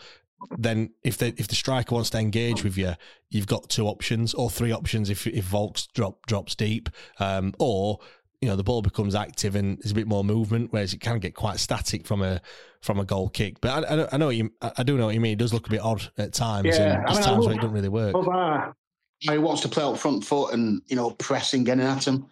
[0.58, 2.94] Then if the if the striker wants to engage with you,
[3.30, 7.98] you've got two options or three options if if Vaulks drop drops deep, um, or
[8.40, 11.18] you know the ball becomes active and there's a bit more movement, whereas it can
[11.18, 12.40] get quite static from a
[12.80, 13.60] from a goal kick.
[13.60, 15.34] But I, I, know- I know what you I I do know what you mean.
[15.34, 17.46] It does look a bit odd at times, Yeah, and I there's mean, I times
[17.46, 18.14] where it doesn't really work.
[18.16, 18.72] Uh,
[19.20, 22.26] he wants to play up front foot and you know pressing, getting at him.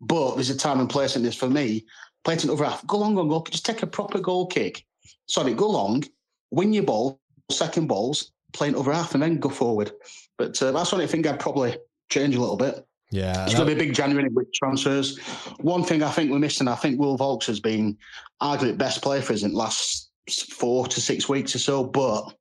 [0.00, 1.84] But there's a time and place in this for me.
[2.24, 2.86] Play it in the other half.
[2.86, 3.42] Go long on goal.
[3.42, 4.86] Just take a proper goal kick.
[5.26, 6.02] Sorry, go long,
[6.50, 7.19] win your ball,
[7.50, 9.92] second balls, playing over half, and then go forward.
[10.38, 11.76] But uh, that's what I think I'd probably
[12.08, 12.86] change a little bit.
[13.10, 15.18] Yeah, It's going to be a big January with transfers.
[15.58, 17.98] One thing I think we're missing, I think Will Vaulks has been
[18.40, 20.10] arguably the best player for us in the last
[20.50, 22.32] four to six weeks or so, but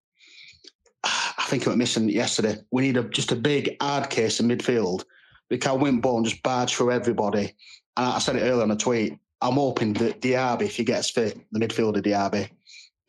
[1.03, 2.57] I think we're missing yesterday.
[2.71, 5.05] We need a, just a big hard case in midfield.
[5.49, 7.55] We can win ball and just barge through everybody.
[7.97, 9.17] And I said it earlier on a tweet.
[9.41, 12.49] I'm hoping that Diaby, if he gets fit, the midfielder Diaby,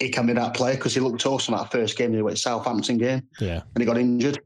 [0.00, 2.98] he can be that player because he looked awesome at that first game, the Southampton
[2.98, 3.62] game, yeah.
[3.74, 4.40] and he got injured.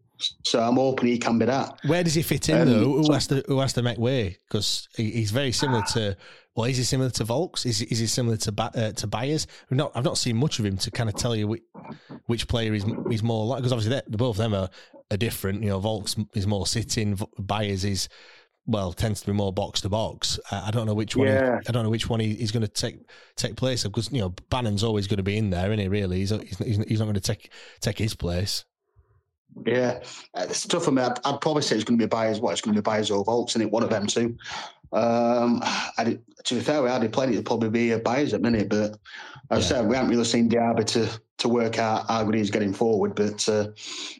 [0.44, 1.78] So I'm hoping he can be that.
[1.86, 3.02] Where does he fit in Um, though?
[3.02, 4.38] Who has to who has to make way?
[4.48, 6.16] Because he, he's very similar to.
[6.54, 7.66] Well, is he similar to Vaulks?
[7.66, 9.46] Is is he similar to ba- uh, to Byers?
[9.70, 11.62] I've not I've not seen much of him to kind of tell you which,
[12.26, 14.70] which player is is more like because obviously they both of them are,
[15.10, 15.62] are different.
[15.62, 17.18] You know, Vaulks is more sitting.
[17.38, 18.08] Byers is
[18.66, 20.38] well tends to be more box to box.
[20.50, 21.28] I, don't know which one.
[21.28, 21.32] he-
[21.68, 22.98] I don't know which one he, he's going to take
[23.36, 25.88] take place of because you know Bannon's always going to be in there, isn't he?
[25.88, 28.64] Really, he's he's, he's not going to take take his place.
[29.66, 30.00] Yeah,
[30.34, 31.02] it's tough for me.
[31.02, 32.40] I'd, I'd probably say it's going to be Byers.
[32.40, 34.36] What it's going to be Byers or Vaulks, and it one of them two.
[34.92, 35.60] Um,
[35.98, 38.68] I did, to be fair, we had plenty to probably be a Byers at minute,
[38.68, 38.96] but
[39.50, 42.50] as I said, we haven't really seen Diaby to to work out how good he's
[42.50, 43.14] getting forward.
[43.14, 43.68] But uh,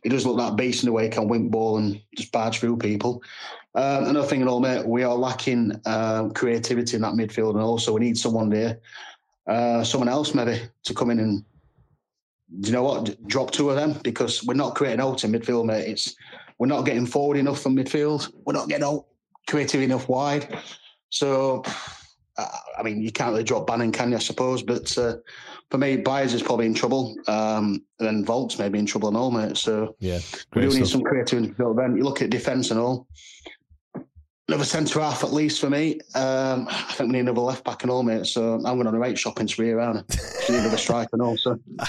[0.03, 2.59] he does look like beast in the way he can win ball and just barge
[2.59, 3.23] through people.
[3.77, 7.93] Um, another thing, all, mate, we are lacking um, creativity in that midfield, and also
[7.93, 8.79] we need someone there,
[9.49, 11.45] uh, someone else maybe to come in and
[12.61, 13.27] do you know what?
[13.27, 15.89] Drop two of them because we're not creating out in midfield, mate.
[15.89, 16.15] It's
[16.59, 18.33] we're not getting forward enough from midfield.
[18.45, 19.07] We're not getting out
[19.49, 20.57] creative enough wide.
[21.11, 21.65] So,
[22.39, 24.17] I mean, you can't really drop Bannon, can you?
[24.17, 24.63] I suppose.
[24.63, 25.17] But uh,
[25.71, 29.09] for me, Byers is probably in trouble, um, and then Vaulks may be in trouble
[29.09, 29.57] and all, mate.
[29.57, 30.21] So yeah,
[30.55, 31.77] we do need some creative in midfield.
[31.77, 33.09] Then you look at defence and all
[34.49, 35.95] another centre half at least for me.
[36.15, 38.27] Um, I think we need another left back and all, mate.
[38.27, 40.05] So I'm going on a rate shopping spree around.
[40.49, 41.37] We need another striker and all.
[41.37, 41.59] So.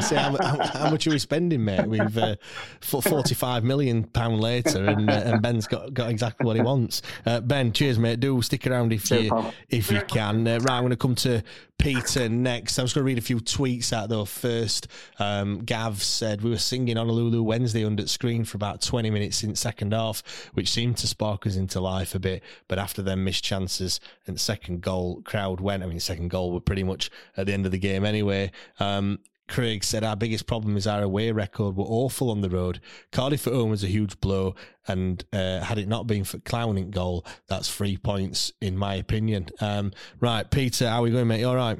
[0.00, 1.86] say, how, how, how, much are we spending, mate?
[1.86, 2.36] We've uh,
[2.80, 7.02] forty-five million pound later, and, uh, and Ben's got, got exactly what he wants.
[7.26, 8.20] Uh, ben, cheers, mate.
[8.20, 9.54] Do stick around if cheers, you pal.
[9.68, 10.46] if you can.
[10.46, 11.42] Uh, right, I'm going to come to
[11.76, 12.78] Peter next.
[12.78, 14.24] I'm just going to read a few tweets out though.
[14.24, 19.42] First, um, Gav said we were singing Honolulu Wednesday under screen for about 20 minutes
[19.42, 20.22] in second half,
[20.54, 22.42] which seemed to spark us into life a bit.
[22.68, 25.82] But after them missed chances and second goal, crowd went.
[25.82, 28.50] I mean, second goal were pretty much at the end of the game anyway.
[28.78, 29.18] Um,
[29.50, 31.76] Craig said our biggest problem is our away record.
[31.76, 32.80] We're awful on the road.
[33.10, 34.54] Cardiff at home was a huge blow,
[34.86, 39.48] and uh, had it not been for Clowning goal, that's three points in my opinion.
[39.60, 41.40] Um, right, Peter, how are we going, mate?
[41.40, 41.78] You all right?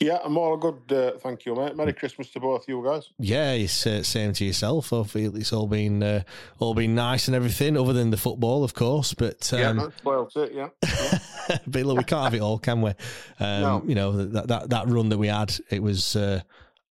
[0.00, 0.92] Yeah, I'm all good.
[0.92, 1.76] Uh, thank you, mate.
[1.76, 3.10] Merry Christmas to both you guys.
[3.18, 4.90] Yeah, it's uh, same to yourself.
[4.90, 6.22] Hopefully, it's all been uh,
[6.58, 9.14] all been nice and everything, other than the football, of course.
[9.14, 10.52] But um, yeah, that's spoiled it.
[10.52, 10.68] Yeah,
[11.66, 12.90] but look, we can't have it all, can we?
[13.40, 13.82] Um, no.
[13.86, 16.40] You know that, that that run that we had, it was uh,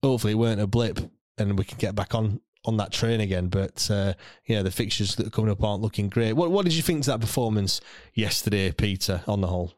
[0.02, 0.98] hopefully it weren't a blip
[1.38, 3.48] and we can get back on on that train again.
[3.48, 4.14] But uh,
[4.46, 6.32] yeah, the fixtures that are coming up aren't looking great.
[6.32, 7.80] What what did you think to that performance
[8.14, 9.22] yesterday, Peter?
[9.26, 9.74] On the whole,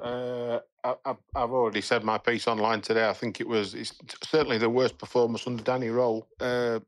[0.00, 3.08] uh, I, have already said my piece online today.
[3.08, 6.80] I think it was it's certainly the worst performance under Danny Röhl uh,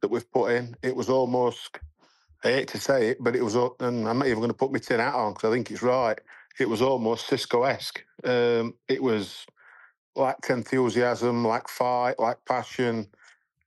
[0.00, 0.76] that we've put in.
[0.82, 1.78] It was almost.
[2.44, 4.72] I hate to say it, but it was, and I'm not even going to put
[4.72, 6.18] my tin hat on because I think it's right.
[6.58, 8.04] It was almost Xisco esque.
[8.24, 9.46] Um, it was
[10.16, 13.06] lacked enthusiasm, lacked fight, lacked passion.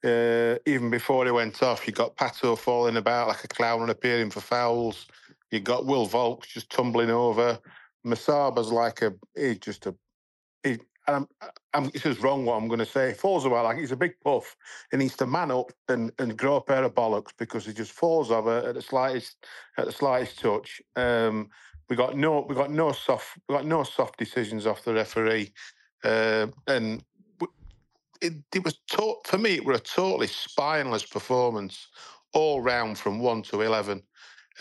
[0.04, 3.92] Uh, even before he went off, you got Pato falling about like a clown and
[3.92, 5.08] appearing for fouls.
[5.52, 7.58] You got Will Vaulks just tumbling over.
[8.06, 9.96] Musaba's like a he's just a
[10.64, 11.28] he, I'm,
[11.74, 13.14] I'm, this is wrong what I'm going to say.
[13.14, 14.56] Falls about like he's a big puff
[14.92, 17.92] and needs to man up and, and grow a pair of bollocks because he just
[17.92, 19.46] falls over at the slightest
[19.78, 20.82] at the slightest touch.
[20.96, 21.50] Um,
[21.90, 25.54] we got no we got no soft we got no soft decisions off the referee.
[26.04, 27.04] Uh, and
[28.22, 31.88] it, it was to- for me, it was a totally spineless performance
[32.34, 34.02] all round from one to eleven.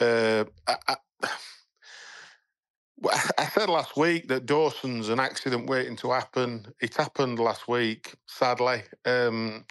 [0.00, 0.96] Uh, I, I,
[3.38, 6.66] I, said last week that Dawson's an accident waiting to happen.
[6.80, 8.82] It happened last week, sadly.
[9.04, 9.64] Um,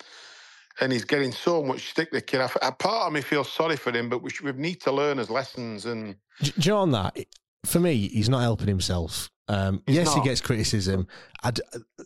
[0.80, 2.12] and he's getting so much stick.
[2.12, 4.82] The kid, I, part of me feels sorry for him, but we, should, we need
[4.82, 5.86] to learn his lessons.
[5.86, 7.18] And do you know on that?
[7.66, 9.30] For me, he's not helping himself.
[9.48, 10.18] Um, yes, not.
[10.18, 11.08] he gets criticism.
[11.44, 11.60] I'd,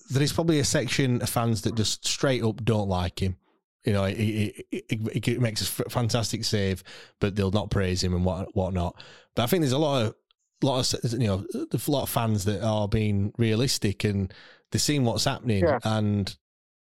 [0.09, 3.37] there is probably a section of fans that just straight up don't like him.
[3.85, 6.83] You know, he, he, he, he makes a fantastic save,
[7.21, 9.01] but they'll not praise him and what whatnot.
[9.33, 10.15] But I think there's a lot of
[10.65, 14.33] lot of you know a lot of fans that are being realistic and
[14.71, 15.79] they're seeing what's happening yeah.
[15.83, 16.35] and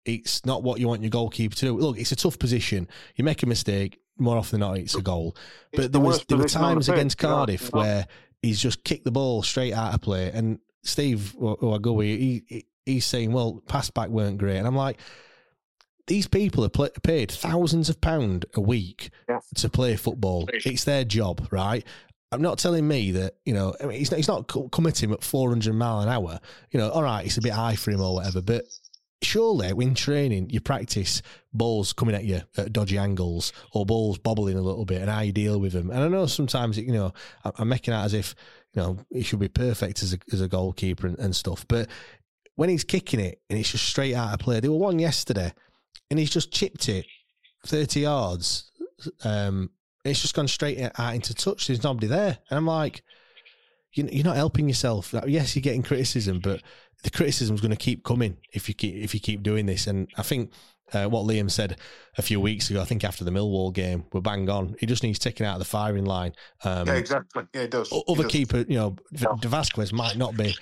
[0.07, 1.77] it's not what you want your goalkeeper to do.
[1.77, 2.89] Look, it's a tough position.
[3.17, 5.37] You make a mistake more often than not, it's a goal.
[5.73, 8.07] But it's there was there were times against Cardiff where
[8.41, 10.31] he's just kicked the ball straight out of play.
[10.33, 14.59] And Steve Ouagoue, he, he he's saying, well, pass back weren't great.
[14.59, 14.99] And I'm like,
[16.07, 19.41] these people are play, paid thousands of pound a week yeah.
[19.57, 20.49] to play football.
[20.53, 21.85] It's their job, right?
[22.37, 23.75] I'm not telling me that you know.
[23.83, 26.41] I mean, he's not, he's not committing at 400 mile an hour.
[26.71, 28.65] You know, all right, it's a bit high for him or whatever, but
[29.23, 31.23] surely when training you practice
[31.53, 35.21] balls coming at you at dodgy angles or balls bobbling a little bit and how
[35.21, 37.13] you deal with them and i know sometimes you know
[37.57, 38.35] i'm making out as if
[38.75, 41.89] you know he should be perfect as a, as a goalkeeper and, and stuff but
[42.57, 45.53] when he's kicking it and it's just straight out of play they were one yesterday
[46.11, 47.07] and he's just chipped it
[47.65, 48.71] 30 yards
[49.25, 49.71] um
[50.07, 53.03] it's just gone straight out into touch there's nobody there and i'm like
[53.93, 56.61] you're not helping yourself yes you're getting criticism but
[57.03, 59.87] the criticism is going to keep coming if you keep if you keep doing this.
[59.87, 60.53] And I think
[60.93, 61.77] uh, what Liam said
[62.17, 64.77] a few weeks ago, I think after the Millwall game, we're bang on.
[64.81, 66.33] He just needs taken out of the firing line.
[66.65, 67.45] Um, yeah, exactly.
[67.55, 67.93] Yeah, it does.
[68.09, 68.33] Other does.
[68.33, 69.29] keeper, you know, yeah.
[69.41, 70.57] Vasquez might not be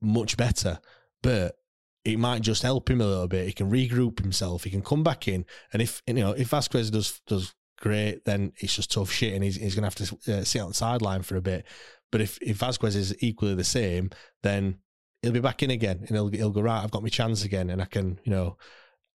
[0.00, 0.78] much better,
[1.22, 1.56] but
[2.04, 3.46] it might just help him a little bit.
[3.46, 4.64] He can regroup himself.
[4.64, 8.52] He can come back in, and if you know if Vasquez does does great, then
[8.58, 11.22] it's just tough shit, and he's he's gonna have to uh, sit on the sideline
[11.22, 11.64] for a bit.
[12.10, 14.10] But if if Vasquez is equally the same,
[14.42, 14.78] then
[15.22, 16.82] he'll be back in again and he'll he'll go right.
[16.82, 18.56] I've got my chance again, and I can you know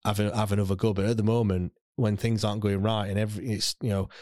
[0.04, 0.92] have a, have another go.
[0.92, 4.08] But at the moment, when things aren't going right and every it's you know.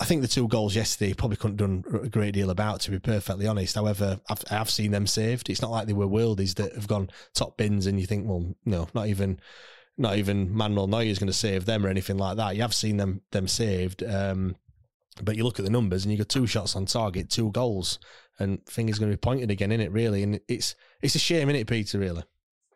[0.00, 2.90] I think the two goals yesterday probably couldn't have done a great deal about, to
[2.90, 3.74] be perfectly honest.
[3.74, 5.50] However, I've, I've seen them saved.
[5.50, 8.54] It's not like they were worldies that have gone top bins, and you think, well,
[8.64, 9.38] no, not even,
[10.00, 12.56] not even Manuel Neuer is going to save them or anything like that.
[12.56, 14.56] You have seen them them saved, um,
[15.22, 17.98] but you look at the numbers and you got two shots on target, two goals,
[18.38, 20.22] and fingers going to be pointed again in it, really.
[20.22, 21.98] And it's it's a shame, in it, Peter?
[21.98, 22.22] Really.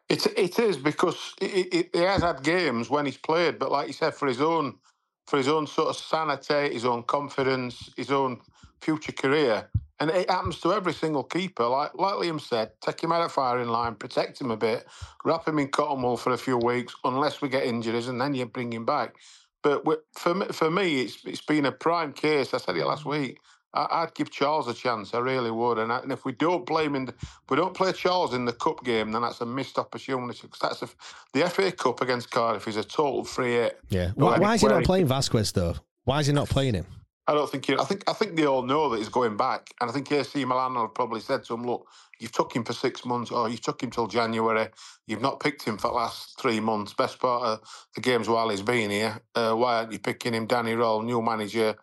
[0.09, 4.15] It it is because he has had games when he's played, but like you said,
[4.15, 4.79] for his own
[5.27, 8.41] for his own sort of sanity, his own confidence, his own
[8.83, 9.71] future career.
[10.01, 11.67] And it happens to every single keeper.
[11.67, 14.87] Like like Liam said, take him out of firing line, protect him a bit,
[15.25, 18.35] wrap him in cotton wool for a few weeks, unless we get injuries, and then
[18.35, 19.15] you bring him back.
[19.63, 22.53] But for me, for me, it's it's been a prime case.
[22.53, 23.11] I said it last mm.
[23.11, 23.39] week.
[23.75, 25.15] I'd give Charles a chance.
[25.15, 25.79] I really would.
[25.79, 27.15] And, I, and if we don't play him in, the,
[27.49, 30.43] we don't play Charles in the cup game, then that's a missed opportunity.
[30.43, 30.89] Because that's a,
[31.33, 33.81] the FA Cup against Cardiff is a total free hit.
[33.89, 34.13] Yeah.
[34.15, 35.75] Why, why is he not playing Vasquez though?
[36.05, 36.87] Why is he not playing him?
[37.27, 39.71] I don't think he, I think I think they all know that he's going back,
[39.81, 41.87] and I think AC Milan have probably said to him, "Look,
[42.21, 44.69] you've took him for six months, or you took him till January.
[45.07, 46.93] You've not picked him for the last three months.
[46.93, 49.21] Best part of the games while he's been here.
[49.35, 50.47] Uh, why aren't you picking him?
[50.47, 51.77] Danny Röhl, new manager."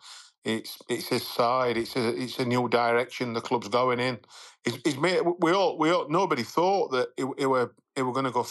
[0.43, 1.77] It's it's his side.
[1.77, 4.19] It's a it's a new direction the club's going in.
[4.65, 8.13] He's, he's made, we all we all nobody thought that it, it were it were
[8.13, 8.45] going to go.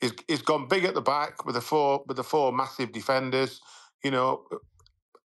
[0.00, 3.60] He's, he's gone big at the back with the four with the four massive defenders.
[4.04, 4.44] You know,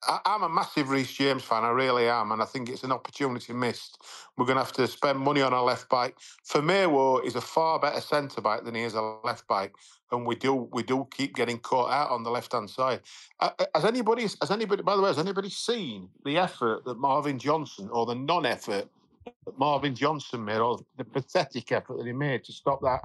[0.06, 1.64] I, am a massive Reece James fan.
[1.64, 4.02] I really am, and I think it's an opportunity missed.
[4.36, 6.14] We're going to have to spend money on a left back.
[6.48, 9.72] Famewo is a far better centre back than he is a left back,
[10.12, 13.00] and we do we do keep getting caught out on the left hand side.
[13.40, 17.38] Uh, has anybody has anybody by the way has anybody seen the effort that Marvin
[17.38, 18.88] Johnson or the non-effort
[19.24, 23.00] that Marvin Johnson made, or the pathetic effort that he made to stop that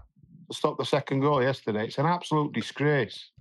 [0.49, 1.86] to stop the second goal yesterday?
[1.86, 3.32] It's an absolute disgrace.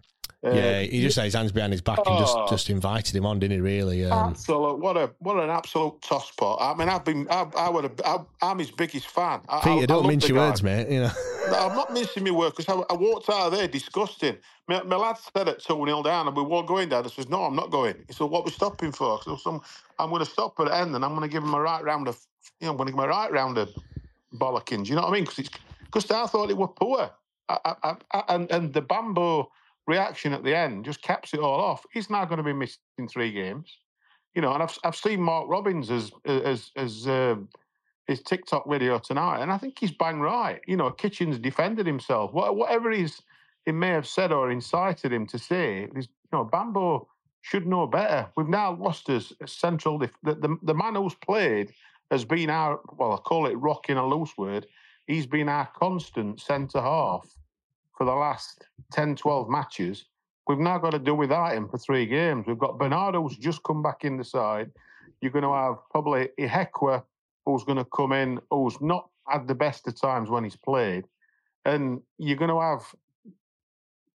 [0.44, 2.48] Uh, yeah, he just had his hands behind his back and just, oh.
[2.48, 3.60] just invited him on, didn't he?
[3.60, 4.04] Really?
[4.04, 4.80] Um, absolute.
[4.80, 6.56] What a what an absolute tosspot.
[6.60, 9.42] I mean, I've been I, I would have, I, am his biggest fan.
[9.48, 10.90] I, Peter, I, don't mince your words, mate.
[10.90, 11.10] You know.
[11.46, 14.36] I'm not mincing my words because I, walked out of there disgusting.
[14.66, 17.04] My, my lad said it two 0 down, and we were going down.
[17.04, 19.60] I said, "No, I'm not going." He said, "What are we stopping for?" So some,
[20.00, 21.84] I'm going to stop at the end, and I'm going to give him a right
[21.84, 22.18] round of,
[22.60, 23.70] you know, I'm going to give him a right round of
[24.34, 24.82] bollocking.
[24.82, 25.24] Do you know what I mean?
[25.24, 25.48] Because
[25.84, 27.10] because I thought it were poor.
[27.48, 27.74] I,
[28.12, 29.46] I, and and the bamboo
[29.86, 31.84] reaction at the end just caps it all off.
[31.92, 33.78] He's now going to be missing three games.
[34.34, 37.48] You know, and I've I've seen Mark Robins as as as um,
[38.06, 40.60] his TikTok video tonight, and I think he's bang right.
[40.66, 42.32] You know, Kitchens defended himself.
[42.32, 43.20] whatever he's
[43.66, 47.08] he may have said or incited him to say, you know, Bambo
[47.42, 48.28] should know better.
[48.36, 49.98] We've now lost his central.
[49.98, 51.72] Def- the, the the man who's played
[52.10, 54.66] has been our well, I call it rock in a loose word.
[55.06, 57.26] He's been our constant centre half
[58.02, 60.06] for the last 10, 12 matches.
[60.48, 62.46] We've now got to do without him for three games.
[62.48, 64.72] We've got Bernardo who's just come back in the side.
[65.20, 67.00] You're going to have probably Ihiekwe
[67.46, 71.04] who's going to come in, who's not had the best of times when he's played.
[71.64, 72.82] And you're going to have,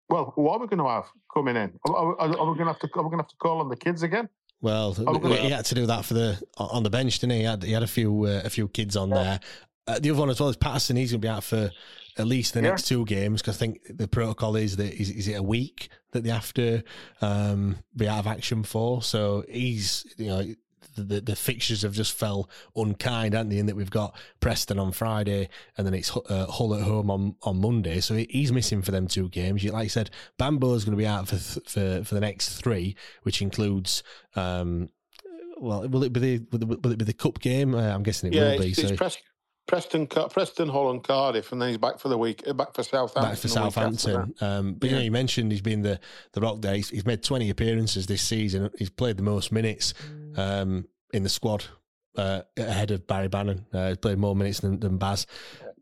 [0.09, 1.79] well, who are we going to have coming in?
[1.87, 2.89] Are, are, are we going to have to?
[2.95, 4.31] Are we going to have to call on the kids again?
[4.63, 7.39] Well, he had to do that for the on the bench, didn't he?
[7.41, 9.15] He had, he had a few uh, a few kids on yeah.
[9.17, 9.41] there.
[9.87, 10.97] Uh, the other one as well is Paterson.
[10.97, 11.71] He's going to be out for
[12.17, 12.71] at least the yeah.
[12.71, 15.89] next two games because I think the protocol is that is, is it a week
[16.13, 16.83] that they have to
[17.21, 19.03] um, be out of action for.
[19.03, 20.45] So he's you know
[20.97, 23.59] the, the fixtures have just fell unkind, haven't they?
[23.59, 27.35] In that we've got Preston on Friday and then it's uh, Hull at home on,
[27.43, 28.01] on Monday.
[28.01, 29.65] So he's missing for them two games.
[29.65, 32.97] Like I said, Bambo is going to be out for for for the next three,
[33.23, 34.03] which includes.
[34.37, 34.89] Um,
[35.57, 37.75] well, will it be the will it be the cup game?
[37.75, 38.71] Uh, I'm guessing it yeah, will be.
[38.71, 39.09] It's, so.
[39.67, 43.23] Preston, Preston, Hull, Cardiff, and then he's back for the week, back for Southampton.
[43.23, 44.35] Back for Southampton.
[44.41, 44.91] Um, but yeah.
[44.91, 45.99] you know, you mentioned he's been the
[46.33, 46.75] the rock there.
[46.75, 48.71] He's, he's, made twenty appearances this season.
[48.79, 49.95] He's played the most minutes
[50.37, 51.65] um, in the squad
[52.17, 53.65] uh, ahead of Barry Bannon.
[53.73, 55.27] Uh, he's played more minutes than, than Baz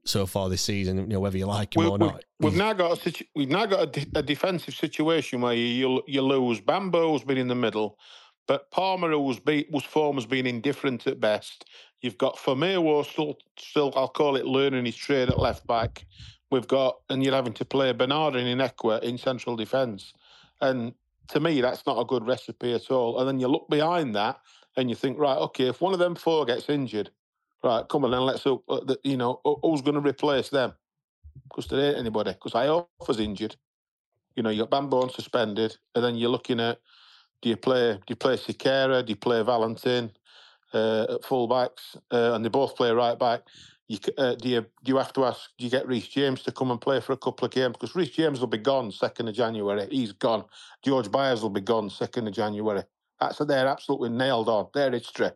[0.04, 0.98] so far this season.
[0.98, 2.24] You know, whether you like him we, or not.
[2.38, 5.64] We've now got a situ- we've now got a, de- a defensive situation where you
[5.64, 6.60] you, you lose.
[6.60, 7.98] Bambo's been in the middle.
[8.48, 11.64] But Palmer, was be, whose form has been indifferent at best,
[12.02, 16.04] You've got Famewo still, still, I'll call it learning his trade at left back.
[16.50, 20.12] We've got, and you're having to play Bernard and Ihiekwe in central defence.
[20.60, 20.94] And
[21.28, 23.20] to me, that's not a good recipe at all.
[23.20, 24.40] And then you look behind that
[24.76, 27.10] and you think, right, okay, if one of them four gets injured,
[27.64, 28.44] right, come on, then let's,
[29.04, 30.74] you know, who's going to replace them?
[31.44, 32.32] Because there ain't anybody.
[32.32, 33.56] Because Iorfa's injured.
[34.36, 36.78] You know, you got Bambo suspended, and then you're looking at
[37.42, 40.10] do you play do you play Sikera, do you play Valentin?
[40.74, 43.42] Uh, at fullbacks, uh, and they both play right back.
[43.88, 45.50] You, uh, do you do you have to ask?
[45.58, 47.72] Do you get Reece James to come and play for a couple of games?
[47.72, 49.86] Because Reece James will be gone second of January.
[49.90, 50.44] He's gone.
[50.82, 52.82] George Byers will be gone second of January.
[53.32, 54.66] So they're absolutely nailed on.
[54.74, 55.30] Their history,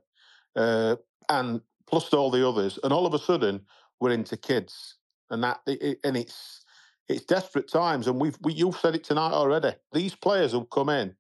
[0.57, 0.97] uh,
[1.29, 3.61] and plus all the others, and all of a sudden
[4.01, 4.97] we're into kids,
[5.31, 6.65] and that and it's
[7.09, 9.73] it's desperate times, and we've we, you've said it tonight already.
[9.93, 11.15] These players who come in,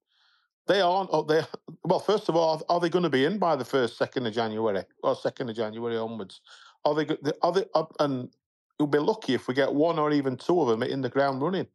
[0.66, 1.10] they aren't.
[1.12, 1.42] Oh, they
[1.84, 4.34] well, first of all, are they going to be in by the first, second of
[4.34, 6.40] January or second of January onwards?
[6.84, 7.16] Are they?
[7.42, 7.64] Are they?
[8.00, 8.30] And
[8.78, 11.42] we'll be lucky if we get one or even two of them in the ground
[11.42, 11.66] running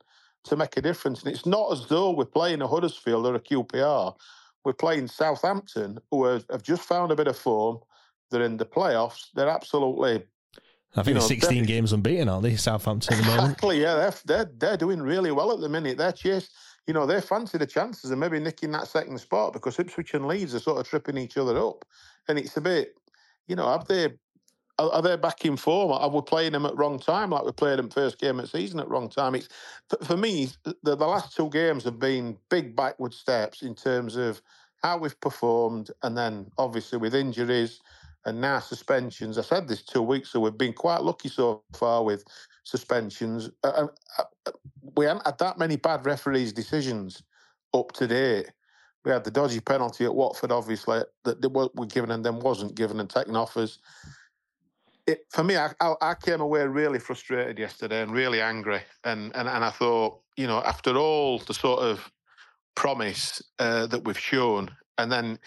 [0.43, 1.23] to make a difference.
[1.23, 4.15] And it's not as though we're playing a Huddersfield or a QPR.
[4.63, 7.79] We're playing Southampton, who have, have just found a bit of form.
[8.29, 9.27] They're in the playoffs.
[9.33, 10.23] They're absolutely
[10.95, 12.55] I think you know, 16 games unbeaten, aren't they?
[12.57, 13.43] Southampton at the moment.
[13.45, 13.95] Exactly, yeah.
[13.95, 15.97] They're, they're, they're doing really well at the minute.
[15.97, 16.49] They're chase,
[16.91, 20.27] you know, they fancy the chances of maybe nicking that second spot because Ipswich and
[20.27, 21.85] Leeds are sort of tripping each other up.
[22.27, 22.95] And it's a bit,
[23.47, 24.09] you know, have they
[24.77, 25.93] are, are they back in form?
[25.93, 28.81] Are we playing them at wrong time like we played them first game of season
[28.81, 29.35] at wrong time?
[29.35, 29.47] It's
[29.87, 34.17] for, for me, the, the last two games have been big backward steps in terms
[34.17, 34.41] of
[34.83, 37.79] how we've performed, and then obviously with injuries
[38.25, 39.37] and now suspensions.
[39.37, 42.25] I said this two weeks so We've been quite lucky so far with
[42.63, 43.49] suspensions.
[43.63, 43.87] Uh,
[44.17, 44.51] uh, uh,
[44.95, 47.23] we haven't had that many bad referees' decisions
[47.73, 48.51] up to date.
[49.03, 52.99] We had the dodgy penalty at Watford, obviously, that were given and then wasn't given
[52.99, 53.79] and taken off us.
[55.07, 58.81] It, for me, I, I, came away really frustrated yesterday and really angry.
[59.03, 62.11] And, and, and I thought, you know, after all the sort of
[62.75, 65.39] promise uh, that we've shown, and then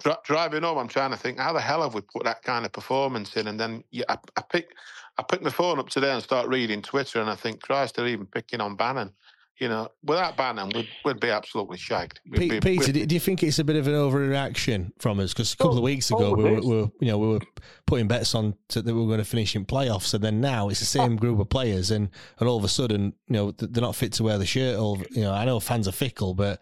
[0.00, 2.66] Dri- driving home, I'm trying to think how the hell have we put that kind
[2.66, 3.46] of performance in?
[3.46, 4.70] And then I, I pick
[5.18, 8.06] I pick my phone up today and start reading Twitter, and I think Christ, they're
[8.06, 9.12] even picking on Bannon.
[9.58, 12.20] You know, without Bannon, we'd, we'd be absolutely shagged.
[12.30, 15.32] Be, Peter, do you think it's a bit of an overreaction from us?
[15.32, 17.40] Because a couple oh, of weeks ago, we were, we were, you know, we were
[17.86, 20.68] putting bets on to, that we were going to finish in playoffs, and then now
[20.68, 23.80] it's the same group of players, and and all of a sudden, you know, they're
[23.80, 24.78] not fit to wear the shirt.
[24.78, 26.60] Or you know, I know fans are fickle, but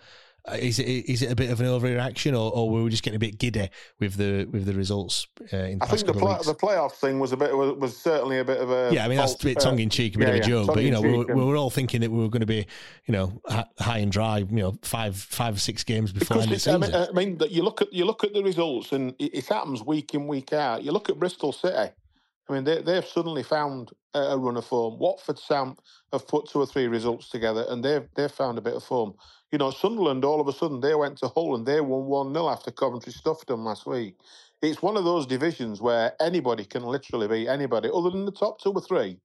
[0.52, 3.16] is it is it a bit of an overreaction, or, or were we just getting
[3.16, 5.26] a bit giddy with the with the results?
[5.52, 7.96] Uh, in the I think the play, the playoff thing was a bit was, was,
[7.96, 9.06] certainly a bit of a yeah.
[9.06, 10.74] I mean that's a bit tongue in cheek, a bit yeah, of a yeah, joke,
[10.74, 12.66] but you know we were, we were, all thinking that we were going to be
[13.06, 13.40] you know
[13.78, 16.82] high and dry, you know five five or six games before end of season.
[16.82, 19.46] I mean, I mean, you look at you look at the results, and it, it
[19.46, 20.82] happens week in week out.
[20.82, 21.90] You look at Bristol City.
[22.46, 24.98] I mean, they, they've suddenly found a run of form.
[24.98, 25.76] Watford Sam
[26.12, 29.14] have put two or three results together, and they've they've found a bit of form.
[29.52, 32.34] You know, Sunderland, all of a sudden, they went to Hull and they won 1
[32.34, 34.16] 0 after Coventry stuffed them last week.
[34.62, 38.60] It's one of those divisions where anybody can literally beat anybody, other than the top
[38.60, 39.18] two or three.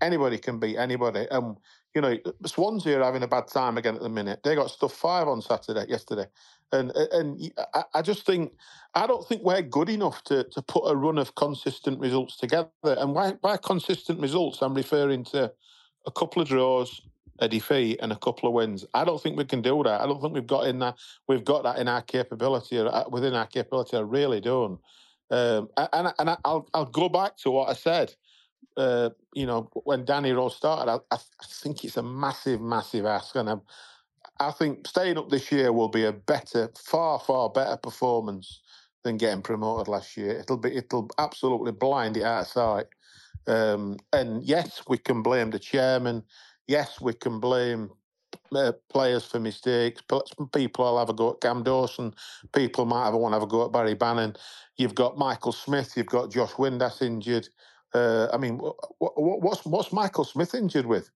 [0.00, 1.28] Anybody can beat anybody.
[1.30, 1.56] Um,
[1.94, 2.16] you know,
[2.46, 4.40] Swansea are having a bad time again at the minute.
[4.44, 6.26] They got stuff five on Saturday, yesterday.
[6.72, 7.52] And and
[7.94, 8.52] I just think,
[8.94, 12.68] I don't think we're good enough to, to put a run of consistent results together.
[12.84, 15.52] And by, by consistent results, I'm referring to
[16.06, 17.00] a couple of draws,
[17.40, 18.84] a defeat and a couple of wins.
[18.94, 20.00] I don't think we can do that.
[20.00, 20.96] I don't think we've got in that.
[21.28, 23.96] We've got that in our capability or uh, within our capability.
[23.96, 24.78] I really don't.
[25.30, 28.14] Um, and and I'll I'll go back to what I said.
[28.76, 33.34] Uh, you know, when Danny Röhl started, I, I, think it's a massive, massive ask,
[33.34, 33.62] and I'm,
[34.38, 38.60] I think staying up this year will be a better, far, far better performance
[39.02, 40.38] than getting promoted last year.
[40.38, 42.86] It'll be, it'll absolutely blind it out of sight.
[43.46, 46.22] Um, and yes, we can blame the chairman
[46.70, 47.90] yes, we can blame
[48.54, 50.02] uh, players for mistakes.
[50.52, 52.14] People will have a go at Cam Dawson.
[52.54, 54.36] People might have a want to have a go at Barry Bannon.
[54.76, 55.94] You've got Michael Smith.
[55.96, 57.48] You've got Josh Windass injured.
[57.94, 58.60] Uh, I mean,
[58.98, 61.10] what's what's Michael Smith injured with?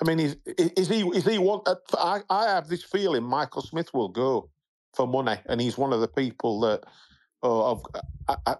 [0.00, 1.60] I mean, is is he is he one?
[1.66, 4.50] Uh, I I have this feeling Michael Smith will go
[4.94, 6.84] for money, and he's one of the people that.
[7.42, 7.82] Oh,
[8.28, 8.56] I, I,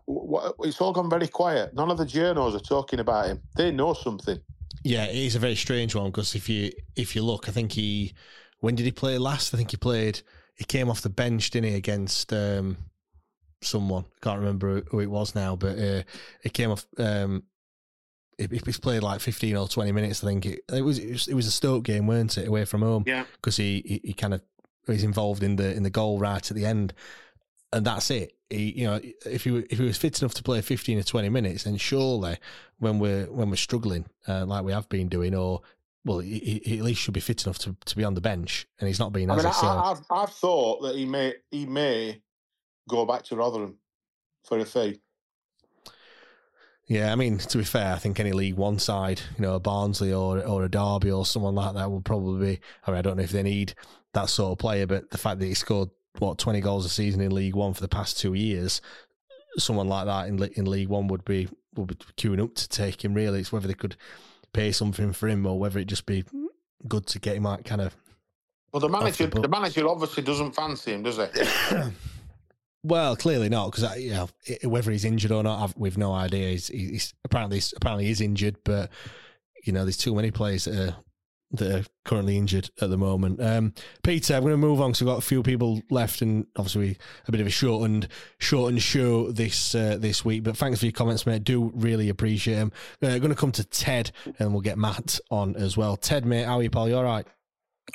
[0.61, 1.75] it's all gone very quiet.
[1.75, 3.43] None of the journals are talking about him.
[3.55, 4.41] They know something.
[4.83, 7.73] Yeah, it is a very strange one because if you if you look, I think
[7.73, 8.15] he
[8.61, 9.53] when did he play last?
[9.53, 10.23] I think he played.
[10.55, 12.77] He came off the bench, didn't he, against um,
[13.63, 14.05] someone?
[14.23, 16.03] Can't remember who it was now, but uh,
[16.43, 16.87] he came off.
[16.99, 17.45] Um,
[18.39, 20.25] he's played like fifteen or twenty minutes.
[20.25, 22.65] I think it, it, was, it was it was a Stoke game, weren't it, away
[22.65, 23.05] from home?
[23.07, 24.43] Yeah, because he, he, he kind of
[24.87, 26.95] was involved in the in the goal right at the end,
[27.73, 30.61] and that's it he, you know, if he if he was fit enough to play
[30.61, 32.37] fifteen or twenty minutes, then surely
[32.79, 35.63] when we're when we're struggling uh, like we have been doing, or
[36.05, 38.67] well, he, he, at least should be fit enough to, to be on the bench,
[38.81, 39.31] and he's not been.
[39.31, 42.21] I mean, I, have I've thought that he may he may
[42.89, 43.77] go back to Rotherham
[44.45, 45.01] for a fee.
[46.87, 49.61] Yeah, I mean, to be fair, I think any League One side, you know, a
[49.61, 52.55] Barnsley or or a Derby or someone like that will probably.
[52.57, 52.61] be.
[52.85, 53.75] I mean, I don't know if they need
[54.13, 57.21] that sort of player, but the fact that he scored what twenty goals a season
[57.21, 58.81] in League One for the past two years,
[59.57, 63.05] someone like that in in League One would be would be queuing up to take
[63.05, 63.15] him.
[63.15, 63.95] Really, it's whether they could
[64.53, 66.25] pay something for him or whether it just be
[66.89, 67.95] good to get him out kind of
[68.73, 69.43] Well, the manager, book.
[69.43, 71.27] the manager obviously doesn't fancy him, does he?
[72.83, 74.29] Well, clearly not, because you know
[74.65, 76.51] whether he's injured or not, I've, we've no idea.
[76.51, 78.91] He's, he's apparently he's, apparently he's injured, but
[79.65, 80.97] you know there's too many players that are
[81.53, 83.43] that are currently injured at the moment.
[83.43, 86.47] Um, Peter, I'm going to move on because we've got a few people left, and
[86.57, 88.09] obviously a bit of a shortened
[88.39, 90.45] shortened show this uh, this week.
[90.45, 91.45] But thanks for your comments, mate.
[91.45, 92.73] Do really appreciate them.
[93.03, 95.97] Uh, going to come to Ted, and we'll get Matt on as well.
[95.97, 96.89] Ted, mate, how are you, pal?
[96.89, 97.27] You all right?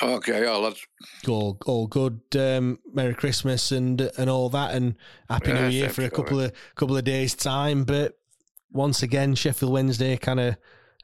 [0.02, 0.86] Okay, yeah, lads.
[1.28, 2.22] all all good.
[2.38, 4.96] Um, Merry Christmas and and all that, and
[5.30, 7.84] Happy New Year for a couple of couple of days time.
[7.84, 8.18] But
[8.72, 10.58] once again, Sheffield Wednesday kind of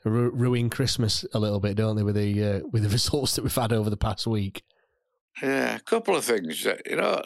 [0.04, 2.04] ru- ruin Christmas a little bit, don't they?
[2.04, 4.64] With the uh, with the results that we've had over the past week.
[5.42, 6.66] Yeah, a couple of things.
[6.68, 7.22] uh, You know,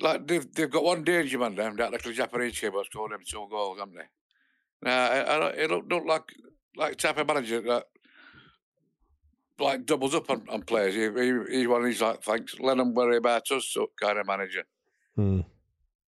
[0.00, 3.20] like they've they've got one danger man down that little Japanese kid was scored them
[3.26, 4.08] two goals, haven't they?
[4.82, 6.22] Now, I, I don't, it don't look like
[6.76, 7.86] like type of manager that
[9.60, 10.94] like doubles up on, on players.
[10.94, 14.18] He, he, he's one of these like thanks, let them worry about us so kind
[14.18, 14.64] of manager.
[15.16, 15.40] Hmm.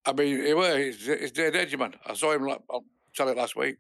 [0.05, 1.95] I mean, he were he's, he's dead edgy man.
[2.07, 2.83] I saw him like, on
[3.15, 3.77] telly last week,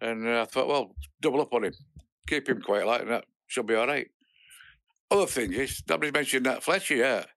[0.00, 1.74] and uh, I thought, well, double up on him,
[2.26, 4.08] keep him quiet like that, should be all right.
[5.10, 7.28] Other thing is, nobody's mentioned that Fletcher yet.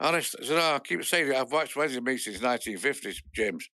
[0.00, 1.36] Honest, I, said, oh, I keep saying it.
[1.36, 3.68] I've watched Wednesday meet since 1950s, James.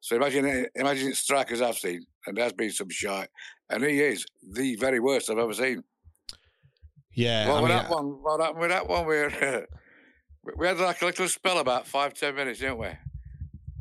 [0.00, 3.28] So imagine imagine strikers I've seen, and there's been some shite,
[3.70, 5.84] and he is the very worst I've ever seen.
[7.14, 9.66] Yeah, Well, I with mean, that one, well, that, with that one, we we-
[10.56, 12.88] we had like a little spell about five ten minutes, didn't we?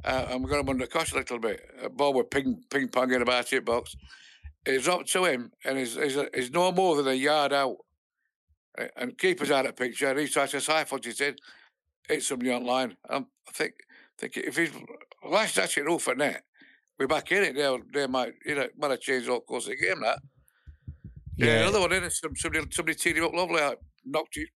[0.04, 1.62] Uh, and we got him under cosh a little bit.
[1.84, 3.96] Uh, Bob were ping ping ponging about it, box.
[4.66, 7.78] It's up to him, and he's, he's, he's no more than a yard out.
[8.78, 11.36] Uh, And keeper's out of picture, and he's trying to side foot it in,
[12.08, 12.96] hit somebody on line.
[13.10, 13.74] Um, I think
[14.18, 14.72] think if he's
[15.28, 16.44] lashed that shit off at net,
[17.00, 17.56] we're back in it.
[17.56, 20.02] They they might you know might have changed all course of the game.
[20.02, 20.20] That
[21.46, 21.62] yeah, yeah.
[21.62, 22.14] another one in it.
[22.14, 24.48] Somebody somebody teed him up lovely, like, knocked you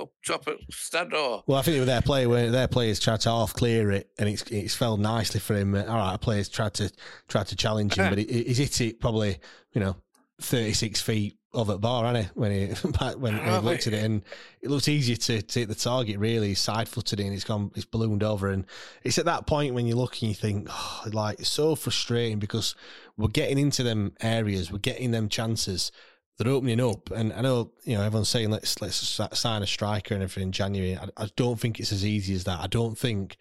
[0.00, 1.42] up top of stand door.
[1.46, 4.10] Well, I think they were their play Where their players tried to half clear it,
[4.18, 5.74] and it's it's fell nicely for him.
[5.74, 6.90] All right, a players tried to
[7.28, 9.38] tried to challenge him, but he, he's hit it probably
[9.72, 9.96] you know
[10.40, 12.30] thirty six feet over the bar, hasn't he?
[12.34, 12.66] When he
[13.16, 14.22] when, when he looked at it, and
[14.62, 16.18] it looks easier to, to hit the target.
[16.18, 18.64] Really, he's side footed it, and it's gone, it's ballooned over, and
[19.02, 22.38] it's at that point when you look and you think, oh, like it's so frustrating
[22.38, 22.74] because
[23.16, 25.92] we're getting into them areas, we're getting them chances.
[26.38, 30.14] They're opening up, and I know you know everyone's saying let's let's sign a striker
[30.14, 30.96] and everything in January.
[30.96, 32.60] I, I don't think it's as easy as that.
[32.60, 33.36] I don't think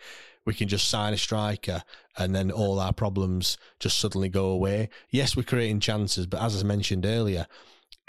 [0.45, 1.83] we can just sign a striker
[2.17, 4.89] and then all our problems just suddenly go away.
[5.09, 7.45] Yes, we're creating chances, but as I mentioned earlier,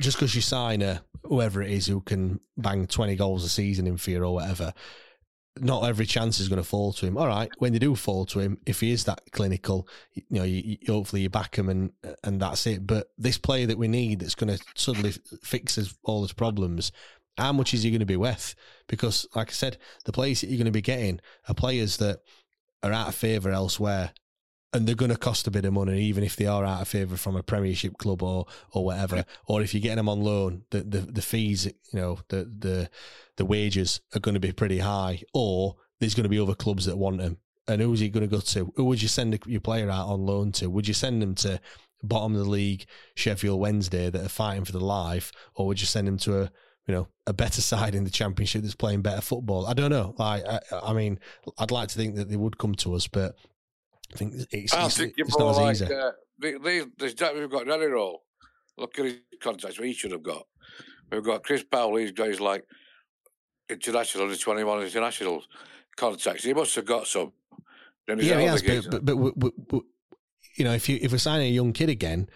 [0.01, 3.87] just because you sign a whoever it is who can bang twenty goals a season
[3.87, 4.73] in fear or whatever,
[5.61, 7.19] not every chance is going to fall to him.
[7.19, 10.45] All right, when they do fall to him, if he is that clinical, you know,
[10.45, 11.93] you, you, hopefully you back him and
[12.25, 12.87] and that's it.
[12.87, 16.93] But this player that we need that's going to suddenly fix his, all his problems,
[17.37, 18.55] how much is he going to be worth?
[18.89, 22.21] Because, like I said, the players that you're going to be getting are players that
[22.83, 24.13] are out of favour elsewhere.
[24.75, 26.89] And they're going to cost a bit of money, even if they are out of
[26.89, 29.25] favour from a Premiership club or or whatever.
[29.47, 32.91] Or if you're getting them on loan, the, the the fees, you know, the the
[33.37, 35.23] the wages are going to be pretty high.
[35.35, 37.39] Or there's going to be other clubs that want them.
[37.69, 38.73] And who's he going to go to?
[38.77, 40.69] Who would you send your player out on loan to?
[40.69, 41.61] Would you send them to
[42.03, 45.87] bottom of the league Sheffield Wednesday that are fighting for the life, or would you
[45.87, 46.51] send them to a
[46.87, 49.67] you know a better side in the Championship that's playing better football?
[49.67, 50.15] I don't know.
[50.19, 51.19] Like, I, I mean,
[51.59, 53.37] I'd like to think that they would come to us, but
[54.13, 55.85] I think it's, I it's, think it's not as like easy.
[55.87, 58.17] uh, the- these, this Jack we've got Danny Röhl.
[58.79, 59.79] Look at his contacts.
[59.79, 60.47] What he should have got.
[61.11, 61.97] We've got Chris Powell.
[61.97, 62.65] He's got his like
[63.69, 65.43] international, the twenty-one international
[65.97, 66.45] contacts.
[66.45, 67.33] He must have got some.
[68.09, 69.81] Yeah, he has, but, but, but, we-
[70.57, 72.29] you know, if you if we're signing a young kid again,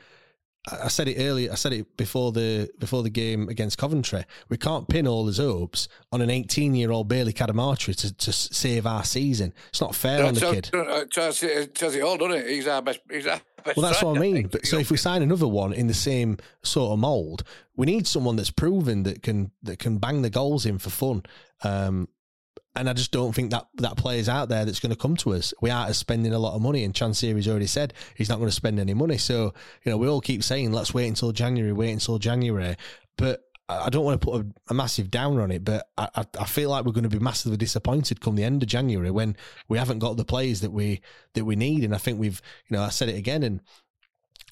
[0.67, 1.53] I said it earlier.
[1.53, 4.25] I said it before the before the game against Coventry.
[4.49, 8.33] We can't pin all his hopes on an 18 year old Bailey Cadamartri to, to
[8.33, 9.55] save our season.
[9.69, 10.75] It's not fair on the tells, kid.
[10.75, 12.49] uh, tells, it tells it all, doesn't it?
[12.49, 13.01] He's our best.
[13.09, 13.77] He's our best.
[13.77, 14.49] Well, that's what I mean.
[14.49, 17.45] But so if we sign another one in the same sort of mold,
[17.77, 21.23] we need someone that's proven that can that can bang the goals in for fun.
[21.63, 22.09] Um,
[22.77, 25.33] and I just don't think that that player's out there that's going to come to
[25.33, 25.55] us.
[25.63, 28.55] We are spending a lot of money, and Chansiri's already said he's not going to
[28.55, 29.19] spend any money.
[29.19, 29.55] So
[29.85, 32.77] you know, we all keep saying let's wait until January, wait until January.
[33.17, 36.27] But I don't want to put a, a massive downer on it, but I, I,
[36.41, 39.37] I feel like we're going to be massively disappointed come the end of January when
[39.69, 41.01] we haven't got the players that we
[41.33, 41.83] that we need.
[41.83, 43.61] And I think we've, you know, I said it again, and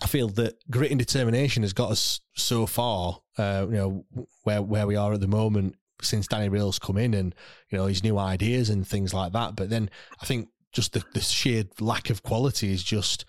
[0.03, 4.05] I feel that grit and determination has got us so far, uh, you know,
[4.43, 7.35] where where we are at the moment since Danny Röhl's come in and
[7.71, 9.57] you know his new ideas and things like that.
[9.57, 9.91] But then
[10.21, 13.25] I think just the, the sheer lack of quality is just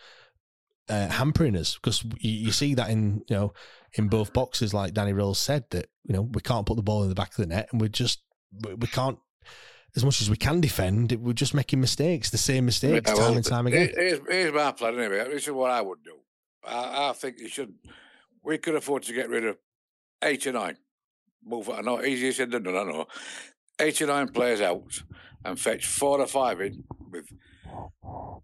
[0.90, 3.54] uh, hampering us because you, you, see that in you know
[3.94, 7.04] in both boxes, like Danny Röhl said that you know we can't put the ball
[7.04, 8.22] in the back of the net, and we're just
[8.78, 9.20] we can't
[9.96, 13.28] as much as we can defend, we're just making mistakes, the same mistakes yeah, well,
[13.28, 13.90] time and time again.
[13.96, 15.24] Here's, here's my plan anyway.
[15.30, 16.18] This is what I would do.
[16.68, 17.74] I, I think you should.
[18.44, 19.58] We could afford to get rid of
[20.22, 20.78] eight or nine.
[21.46, 21.70] Move.
[21.70, 22.76] I know easier said than done.
[22.76, 23.06] I know.
[23.80, 25.04] Eight or nine players out
[25.44, 27.26] and fetch four or five in with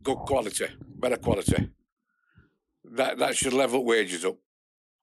[0.04, 0.68] good quality,
[1.00, 1.70] better quality.
[2.84, 4.38] That that should level wages up,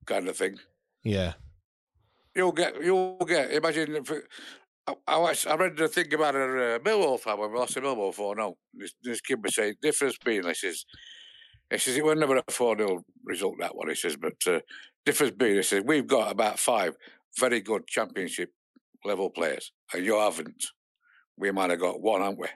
[0.06, 0.58] kind of thing.
[1.02, 1.34] Yeah.
[2.34, 2.82] You'll get.
[2.82, 3.52] You'll get.
[3.52, 4.12] Imagine if.
[4.86, 7.74] I, I, watched, I read the thing about a uh, Millwall fan when we lost
[7.74, 8.56] to Millwall 4 no.
[8.72, 10.86] This, this kid was saying, difference being, this is
[11.70, 13.88] he says it was never a 4 0 result, that one.
[13.88, 14.60] He says, but uh,
[15.04, 16.96] difference being, he says, we've got about five
[17.38, 18.50] very good championship
[19.04, 20.64] level players, and you haven't.
[21.36, 22.48] We might have got one, haven't we?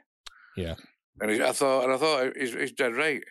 [0.56, 0.74] Yeah.
[1.20, 3.22] And he, I thought, and I thought he's, he's dead right.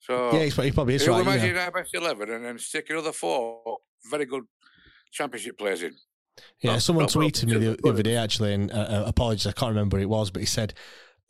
[0.00, 1.20] So yeah, he's, he probably is right.
[1.20, 1.66] Imagine yeah.
[1.66, 3.78] our best eleven and then stick another four
[4.10, 4.44] very good
[5.12, 5.94] championship players in.
[6.62, 9.46] Yeah, not, someone not tweeted me the, the, other day actually, and uh, uh, apologies,
[9.46, 10.74] I can't remember who it was, but he said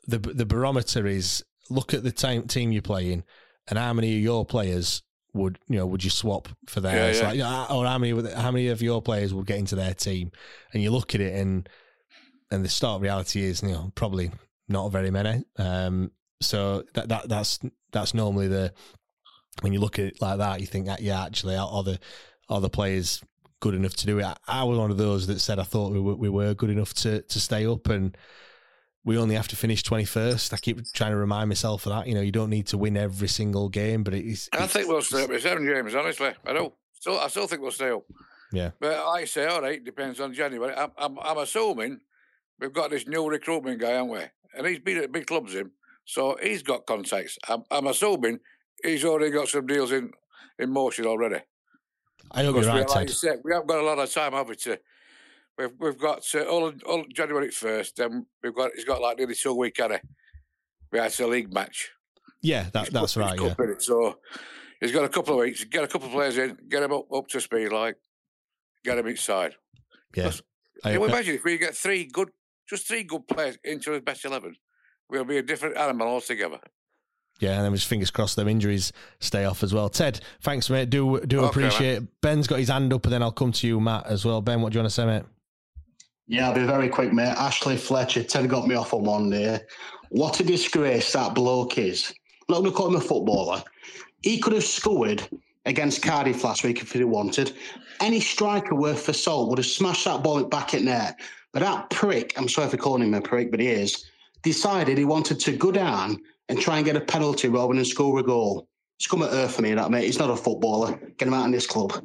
[0.06, 3.24] the the barometer is look at the time, team you're playing
[3.68, 5.02] and how many of your players
[5.38, 7.20] would you know would you swap for theirs?
[7.20, 7.60] Yeah, yeah.
[7.60, 10.30] Like, or how many how many of your players would get into their team?
[10.72, 11.68] And you look at it, and
[12.50, 14.30] and the stark reality is you know probably
[14.68, 15.44] not very many.
[15.56, 16.10] Um,
[16.40, 17.58] so that that that's
[17.92, 18.72] that's normally the
[19.62, 21.98] when you look at it like that, you think that yeah, actually, are the
[22.48, 23.22] are the players
[23.60, 24.26] good enough to do it?
[24.46, 26.94] I was one of those that said I thought we were, we were good enough
[26.94, 28.16] to to stay up and
[29.04, 30.52] we only have to finish 21st.
[30.52, 32.06] I keep trying to remind myself of that.
[32.06, 34.48] You know, you don't need to win every single game, but it's.
[34.52, 36.32] I think we'll stay up with seven games, honestly.
[36.46, 36.72] I do.
[36.92, 38.02] Still, I still think we'll stay up.
[38.52, 38.70] Yeah.
[38.80, 40.74] But like I say, all right, depends on January.
[40.74, 42.00] I'm, I'm, I'm assuming
[42.58, 44.20] we've got this new recruitment guy, haven't we?
[44.56, 45.72] And he's been at big clubs, him.
[46.04, 47.38] So he's got contacts.
[47.48, 48.40] I'm, I'm assuming
[48.82, 50.10] he's already got some deals in,
[50.58, 51.40] in motion already.
[52.30, 54.48] I know you're right, we, like said, we haven't got a lot of time, have
[54.48, 54.78] we, to
[55.58, 57.96] We've we've got uh, all, all January first.
[57.96, 60.00] Then we've got he's got like nearly two week had
[60.92, 61.90] We had a league match.
[62.40, 63.38] Yeah, that, that's right.
[63.40, 63.54] Yeah.
[63.78, 64.18] So
[64.80, 65.64] he's got a couple of weeks.
[65.64, 66.56] Get a couple of players in.
[66.68, 67.70] Get him up, up to speed.
[67.70, 67.96] Like
[68.84, 69.56] get him inside.
[70.14, 70.30] Yeah.
[70.84, 72.30] I, can you imagine if we get three good,
[72.68, 74.54] just three good players into his best eleven,
[75.10, 76.60] we'll be a different animal altogether.
[77.40, 79.88] Yeah, and then just fingers crossed them injuries stay off as well.
[79.88, 80.90] Ted, thanks, mate.
[80.90, 82.20] Do do okay, appreciate it.
[82.20, 84.40] Ben's got his hand up, and then I'll come to you, Matt, as well.
[84.40, 85.24] Ben, what do you want to say, mate?
[86.28, 87.28] Yeah, I'll be very quick, mate.
[87.28, 89.60] Ashley Fletcher, Ted got me off on one day.
[90.10, 92.12] What a disgrace that bloke is.
[92.48, 93.62] I'm not going to call him a footballer.
[94.22, 95.26] He could have scored
[95.64, 97.56] against Cardiff last week if he wanted.
[98.00, 101.16] Any striker worth the salt would have smashed that ball back in there.
[101.52, 104.04] But that prick, I'm sorry for calling him a prick, but he is,
[104.42, 106.18] decided he wanted to go down
[106.50, 108.68] and try and get a penalty rather than score a goal.
[108.98, 110.04] It's come at earth for me, that mate.
[110.04, 110.98] He's not a footballer.
[111.16, 112.04] Get him out of this club.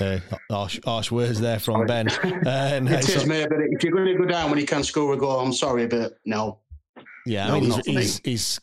[0.00, 0.18] Uh,
[0.50, 2.08] harsh, harsh words there from Ben.
[2.08, 3.48] Uh, no, it is, mate.
[3.48, 5.86] But if you're going to go down when you can score a goal, I'm sorry,
[5.86, 6.60] but no.
[7.26, 8.60] Yeah, no, I mean, he's, he's, he's,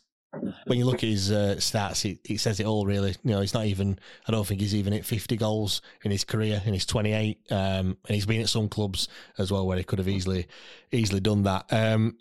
[0.66, 2.86] when you look at his uh, stats, he, he, says it all.
[2.86, 3.98] Really, you know, he's not even.
[4.26, 7.38] I don't think he's even hit 50 goals in his career, and he's 28.
[7.50, 10.48] Um, and he's been at some clubs as well where he could have easily,
[10.92, 11.66] easily done that.
[11.70, 12.16] Um,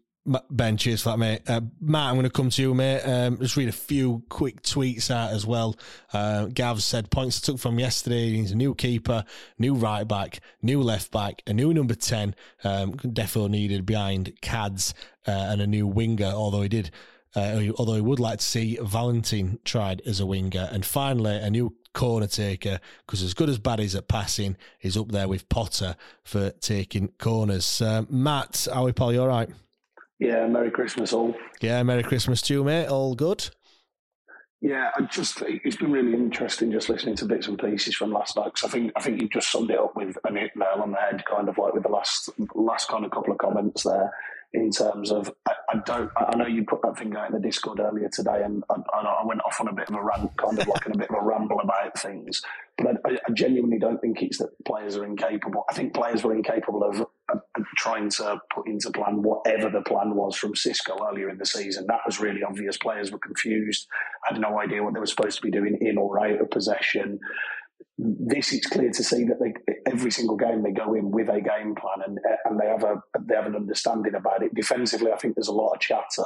[0.49, 1.41] Ben, cheers for that, mate.
[1.47, 3.01] Uh, Matt, I'm going to come to you, mate.
[3.01, 5.75] Um, just read a few quick tweets out as well.
[6.11, 8.31] Uh, Gav said points took from yesterday.
[8.31, 9.23] He's a new keeper,
[9.59, 12.33] new right back, new left back, a new number 10.
[12.63, 14.95] Um, defo needed behind Cads
[15.27, 16.89] uh, and a new winger, although he did.
[17.35, 20.69] Uh, although he would like to see Valentin tried as a winger.
[20.71, 25.11] And finally, a new corner taker, because as good as Baddies at passing, is up
[25.11, 27.79] there with Potter for taking corners.
[27.79, 29.13] Uh, Matt, how are we, Paul?
[29.13, 29.49] You all right?
[30.19, 31.35] Yeah, Merry Christmas all.
[31.61, 32.87] Yeah, Merry Christmas to you, mate.
[32.87, 33.49] All good.
[34.61, 38.37] Yeah, I just it's been really interesting just listening to bits and pieces from last
[38.37, 40.49] night because I think I think you just summed it up with a nail
[40.81, 43.83] on the head, kind of like with the last last kind of couple of comments
[43.83, 44.11] there
[44.55, 47.39] in terms of I, I, don't I know you put that thing out in the
[47.41, 50.57] Discord earlier today and I, I, went off on a bit of a rant, kind
[50.57, 52.41] of like in a bit of a ramble about things.
[52.77, 55.65] But I, I, genuinely don't think it's that players are incapable.
[55.69, 57.07] I think players were incapable of, of,
[57.75, 61.85] trying to put into plan whatever the plan was from Xisco earlier in the season.
[61.87, 62.77] That was really obvious.
[62.77, 63.87] Players were confused,
[64.23, 67.19] had no idea what they were supposed to be doing in or out of possession
[67.97, 69.53] this it's clear to see that they,
[69.89, 73.01] every single game they go in with a game plan and and they have a
[73.21, 74.53] they have an understanding about it.
[74.53, 76.25] Defensively, I think there's a lot of chatter,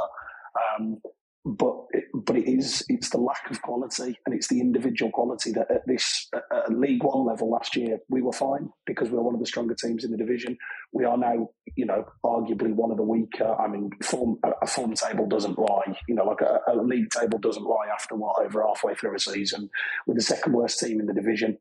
[0.79, 0.97] um,
[1.45, 5.51] but it, but it is it's the lack of quality and it's the individual quality
[5.51, 9.23] that at this at League One level last year we were fine because we were
[9.23, 10.57] one of the stronger teams in the division.
[10.91, 13.55] We are now you know, arguably one of the weaker.
[13.59, 15.97] I mean, form, a form table doesn't lie.
[16.07, 19.19] You know, like a, a league table doesn't lie after what over halfway through a
[19.19, 19.69] season
[20.05, 21.57] with the second worst team in the division.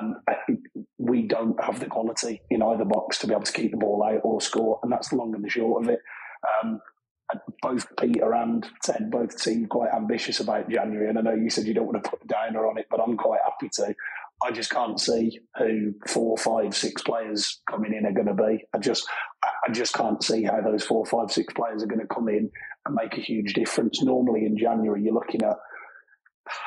[0.00, 0.16] Um,
[0.98, 4.02] we don't have the quality in either box to be able to keep the ball
[4.02, 6.00] out or score, and that's the long and the short of it.
[6.62, 6.80] Um,
[7.62, 11.66] both Peter and Ted both seem quite ambitious about January, and I know you said
[11.66, 13.94] you don't want to put a downer on it, but I'm quite happy to.
[14.42, 18.64] I just can't see who four, five, six players coming in are going to be.
[18.74, 19.06] I just,
[19.44, 22.50] I just can't see how those four, five, six players are going to come in
[22.86, 24.02] and make a huge difference.
[24.02, 25.56] Normally in January, you're looking at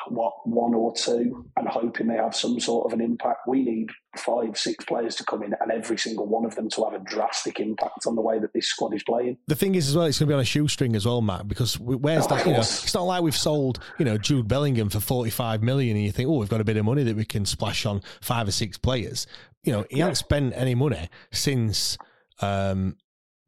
[0.07, 3.47] what one or two and hoping they have some sort of an impact.
[3.47, 6.83] We need five, six players to come in and every single one of them to
[6.83, 9.37] have a drastic impact on the way that this squad is playing.
[9.47, 11.47] The thing is, as well, it's going to be on a shoestring as well, Matt,
[11.47, 12.45] because where's that?
[12.45, 16.05] You know, it's not like we've sold, you know, Jude Bellingham for 45 million and
[16.05, 18.47] you think, oh, we've got a bit of money that we can splash on five
[18.47, 19.27] or six players.
[19.63, 20.05] You know, he yeah.
[20.05, 21.97] hasn't spent any money since,
[22.41, 22.97] um,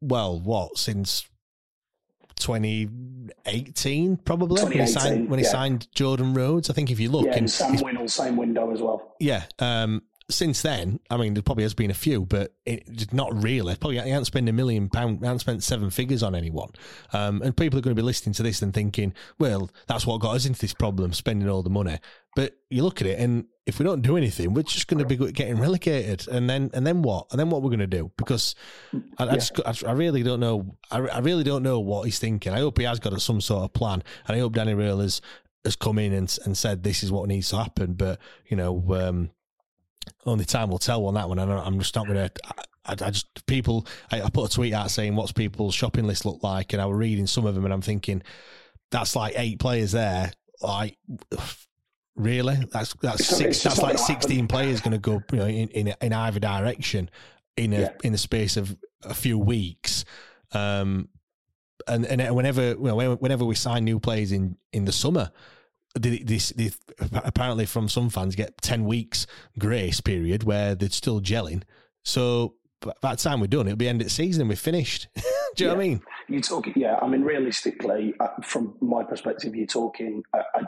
[0.00, 1.26] well, what, since
[2.38, 6.70] 2018, probably 2018, when he signed when he signed Jordan Rhodes.
[6.70, 9.14] I think if you look, yeah, and Sam Winnall, same window as well.
[9.20, 9.44] Yeah.
[9.58, 13.76] Um, since then, I mean, there probably has been a few, but it, not really.
[13.76, 16.70] Probably he hasn't spent a million pound, he hasn't spent seven figures on anyone.
[17.12, 20.20] Um, and people are going to be listening to this and thinking, well, that's what
[20.20, 21.98] got us into this problem, spending all the money.
[22.34, 25.06] But you look at it, and if we don't do anything, we're just going to
[25.06, 26.26] be getting relegated.
[26.28, 27.28] And then, and then what?
[27.30, 28.10] And then what we're going to do?
[28.16, 28.56] Because
[29.18, 30.76] I, I just, I, really don't know.
[30.90, 32.52] I, I really don't know what he's thinking.
[32.52, 35.20] I hope he has got some sort of plan, and I hope Danny Röhl has
[35.64, 37.94] has come in and, and said this is what needs to happen.
[37.94, 39.30] But you know, um,
[40.24, 41.38] only time will tell on that one.
[41.38, 42.30] And I'm just not going to.
[42.84, 43.86] I, I, just people.
[44.10, 46.86] I, I, put a tweet out saying what's people's shopping list look like, and I
[46.86, 48.22] was reading some of them, and I'm thinking
[48.90, 50.32] that's like eight players there.
[50.62, 50.96] Like,
[52.14, 52.56] really?
[52.72, 53.62] That's that's six.
[53.62, 57.10] That's like 16 players going to go you know, in, in in either direction
[57.56, 57.92] in a yeah.
[58.04, 60.04] in the space of a few weeks.
[60.52, 61.08] Um,
[61.88, 65.30] and and whenever you know, whenever we sign new players in in the summer,
[65.98, 66.78] this, this
[67.12, 69.26] apparently from some fans get 10 weeks
[69.58, 71.62] grace period where they're still gelling.
[72.04, 75.08] So by the time we're done, it'll be end of the season and we're finished.
[75.16, 75.66] Do you yeah.
[75.66, 76.02] know what I mean?
[76.28, 76.98] You talking, yeah.
[77.00, 80.22] I mean, realistically, uh, from my perspective, you're talking.
[80.34, 80.64] Uh, uh,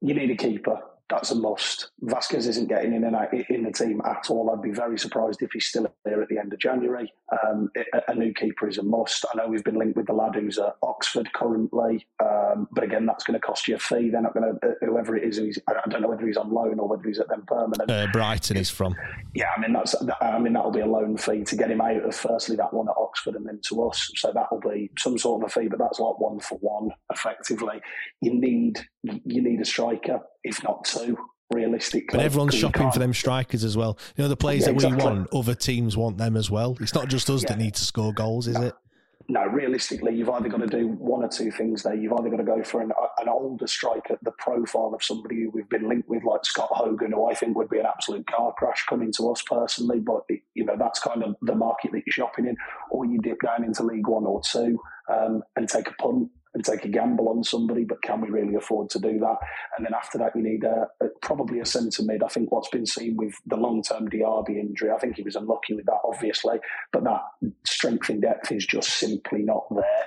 [0.00, 0.80] you need a keeper
[1.12, 1.90] that's a must.
[2.00, 4.50] Vasquez isn't getting in and out in the team at all.
[4.50, 7.12] I'd be very surprised if he's still there at the end of January.
[7.44, 9.26] Um, a, a, new keeper is a must.
[9.32, 13.04] I know we've been linked with the lad who's at Oxford currently, um, but again,
[13.04, 14.08] that's going to cost you a fee.
[14.08, 15.38] They're not going to, uh, whoever it is,
[15.68, 17.90] I don't know whether he's on loan or whether he's at them permanent.
[17.90, 18.94] Uh, Brighton is from.
[19.34, 19.94] Yeah, I mean that's.
[20.20, 22.88] I mean that'll be a loan fee to get him out of firstly that one
[22.88, 24.10] at Oxford and then to us.
[24.16, 27.80] So that'll be some sort of a fee, but that's like one for one effectively.
[28.20, 31.16] You need you need a striker, if not two
[31.52, 32.18] realistically.
[32.18, 33.98] But everyone's shopping for them strikers as well.
[34.16, 34.98] You know, the players yeah, that exactly.
[34.98, 36.76] we want, other teams want them as well.
[36.80, 37.50] It's not just us yeah.
[37.50, 38.66] that need to score goals, is no.
[38.68, 38.74] it?
[39.28, 41.94] No, realistically, you've either got to do one or two things there.
[41.94, 45.50] You've either got to go for an, an older striker, the profile of somebody who
[45.50, 48.52] we've been linked with, like Scott Hogan, who I think would be an absolute car
[48.58, 50.00] crash coming to us personally.
[50.00, 52.56] But, it, you know, that's kind of the market that you're shopping in.
[52.90, 54.78] Or you dip down into League One or Two
[55.08, 58.54] um, and take a punt and take a gamble on somebody, but can we really
[58.54, 59.36] afford to do that?
[59.76, 62.22] And then after that, you need a, a, probably a centre mid.
[62.22, 65.36] I think what's been seen with the long term Diaby injury, I think he was
[65.36, 66.58] unlucky with that, obviously,
[66.92, 67.22] but that
[67.64, 70.06] strength in depth is just simply not there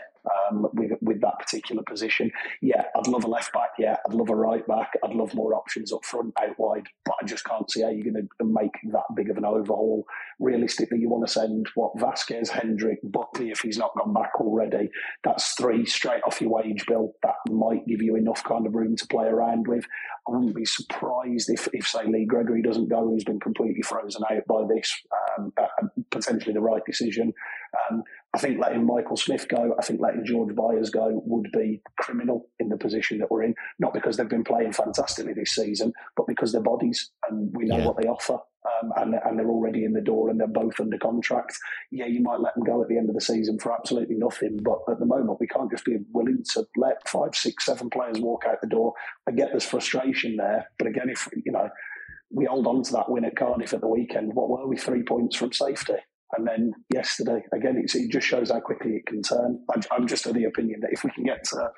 [0.50, 2.32] um, with with that particular position.
[2.62, 3.72] Yeah, I'd love a left back.
[3.78, 4.94] Yeah, I'd love a right back.
[5.04, 6.88] I'd love more options up front, out wide.
[7.06, 10.06] But I just can't see how you're going to make that big of an overhaul.
[10.40, 14.90] Realistically, you want to send what Vasquez, Hendrick, Buckley if he's not gone back already.
[15.24, 17.14] That's three straight off your wage bill.
[17.24, 19.86] That might give you enough kind of room to play around with.
[20.28, 24.24] I wouldn't be surprised if, if say Lee Gregory doesn't go, who's been completely frozen
[24.30, 24.92] out by this.
[25.38, 25.68] Um, uh,
[26.10, 27.34] potentially the right decision.
[27.90, 28.04] Um,
[28.36, 32.50] I think letting Michael Smith go, I think letting George Byers go would be criminal
[32.60, 33.56] in the position that we're in.
[33.80, 37.78] Not because they've been playing fantastically this season, but because they're bodies and we know
[37.78, 37.86] yeah.
[37.86, 38.34] what they offer.
[38.34, 41.56] Um, and, and they're already in the door and they're both under contract.
[41.92, 44.60] Yeah, you might let them go at the end of the season for absolutely nothing,
[44.62, 48.20] but at the moment we can't just be willing to let five, six, seven players
[48.20, 48.96] walk out the door.
[49.30, 51.70] I get there's frustration there, but again, if you know
[52.32, 55.04] we hold on to that win at Cardiff at the weekend, what were we three
[55.04, 55.94] points from safety?
[56.34, 59.60] And then yesterday, again, it just shows how quickly it can turn.
[59.92, 61.70] I'm just of the opinion that if we can get to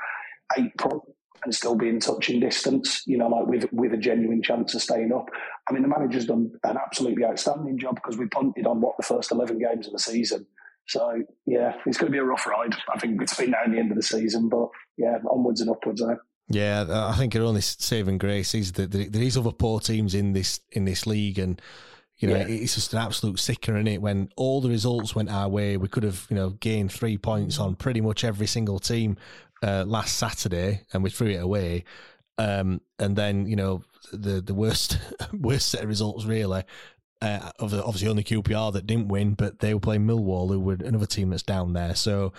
[0.58, 4.74] April and still be in touching distance, you know, like with with a genuine chance
[4.74, 5.30] of staying up.
[5.70, 9.04] I mean, the manager's done an absolutely outstanding job because we punted on what the
[9.04, 10.46] first eleven games of the season.
[10.88, 12.76] So yeah, it's going to be a rough ride.
[12.94, 16.02] I think between now and the end of the season, but yeah, onwards and upwards.
[16.02, 16.16] Eh?
[16.50, 20.34] Yeah, I think our only saving grace is that there is other poor teams in
[20.34, 21.62] this in this league, and
[22.20, 22.48] You know, Yeah.
[22.48, 25.78] it's just an absolute sicker in it when all the results went our way.
[25.78, 29.18] We could have, you know, gained three points on pretty much every single team
[29.62, 31.84] uh, last Saturday, and we threw it away.
[32.40, 34.98] Um, and then, you know, the the worst
[35.34, 36.64] worst set of results really.
[37.20, 40.60] Uh, of the- obviously only QPR that didn't win, but they were playing Millwall, who
[40.60, 41.96] were another team that's down there.
[41.96, 42.32] So,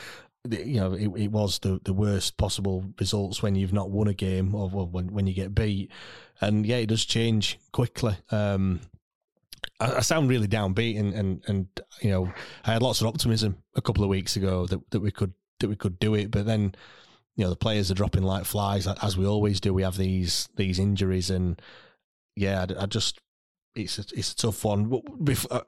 [0.48, 4.14] you know, it, it was the, the worst possible results when you've not won a
[4.14, 5.90] game or when when you get beat.
[6.40, 8.16] And yeah, it does change quickly.
[8.30, 8.80] Um,
[9.80, 11.66] I, sound really downbeat, and, and and
[12.02, 12.32] you know,
[12.64, 15.68] I had lots of optimism a couple of weeks ago that, that we could that
[15.68, 16.74] we could do it, but then
[17.36, 19.72] you know the players are dropping like flies as we always do.
[19.72, 21.60] We have these these injuries, and
[22.34, 23.20] yeah, I, I just
[23.74, 24.88] it's a, it's a tough one.
[24.88, 25.62] But bef- uh,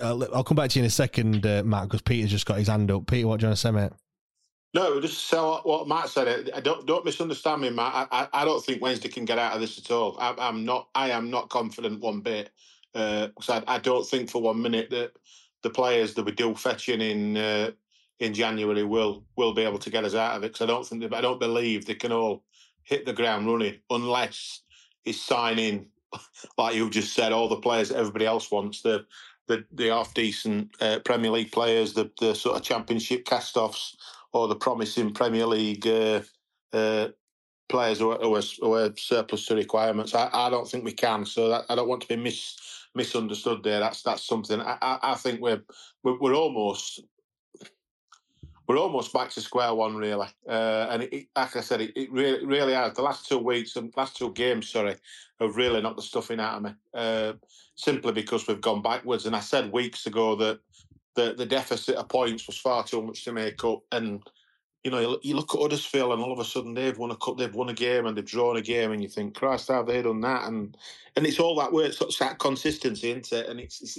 [0.00, 2.68] I'll, come back to you in a second, uh, Matt, because Peter's just got his
[2.68, 3.06] hand up.
[3.06, 3.92] Peter, what do you want to say, mate?
[4.72, 6.50] No, just so what Matt said.
[6.54, 7.94] I don't don't misunderstand me, Matt.
[7.94, 10.16] I, I, I don't think Wednesday can get out of this at all.
[10.18, 10.88] I, I'm not.
[10.94, 12.50] I am not confident one bit
[12.94, 15.12] because I, I don't think for one minute that
[15.62, 17.70] the players that we do fetching in uh,
[18.20, 20.52] in January will will be able to get us out of it.
[20.52, 22.44] Because I don't think I don't believe they can all
[22.84, 24.62] hit the ground running unless
[25.04, 25.88] it's signing
[26.58, 29.04] like you've just said all the players that everybody else wants the
[29.46, 33.96] the, the half decent uh, Premier League players, the the sort of Championship cast offs
[34.32, 36.22] or the promising Premier League uh,
[36.72, 37.08] uh,
[37.68, 40.14] players who are, who, are, who are surplus to requirements.
[40.14, 41.24] I, I don't think we can.
[41.24, 42.56] So that, I don't want to be mis,
[42.94, 43.80] misunderstood there.
[43.80, 44.60] That's that's something.
[44.60, 45.62] I, I, I think we're,
[46.02, 47.02] we're almost
[48.66, 50.28] we're almost back to square one, really.
[50.48, 52.94] Uh, and it, like I said, it, it really really has.
[52.94, 54.96] The last two weeks, the last two games, sorry,
[55.40, 56.70] have really knocked the stuffing out of me.
[56.94, 57.32] Uh,
[57.76, 59.26] simply because we've gone backwards.
[59.26, 60.60] And I said weeks ago that
[61.14, 63.82] the the deficit of points was far too much to make up.
[63.92, 64.22] And
[64.84, 67.38] you know, you, look at Huddersfield, and all of a sudden they've won a cup,
[67.38, 70.02] they've won a game, and they've drawn a game, and you think, Christ, have they
[70.02, 70.46] done that?
[70.46, 70.76] And
[71.16, 73.48] and it's all that work, it's that consistency, isn't it?
[73.48, 73.98] And it's, it's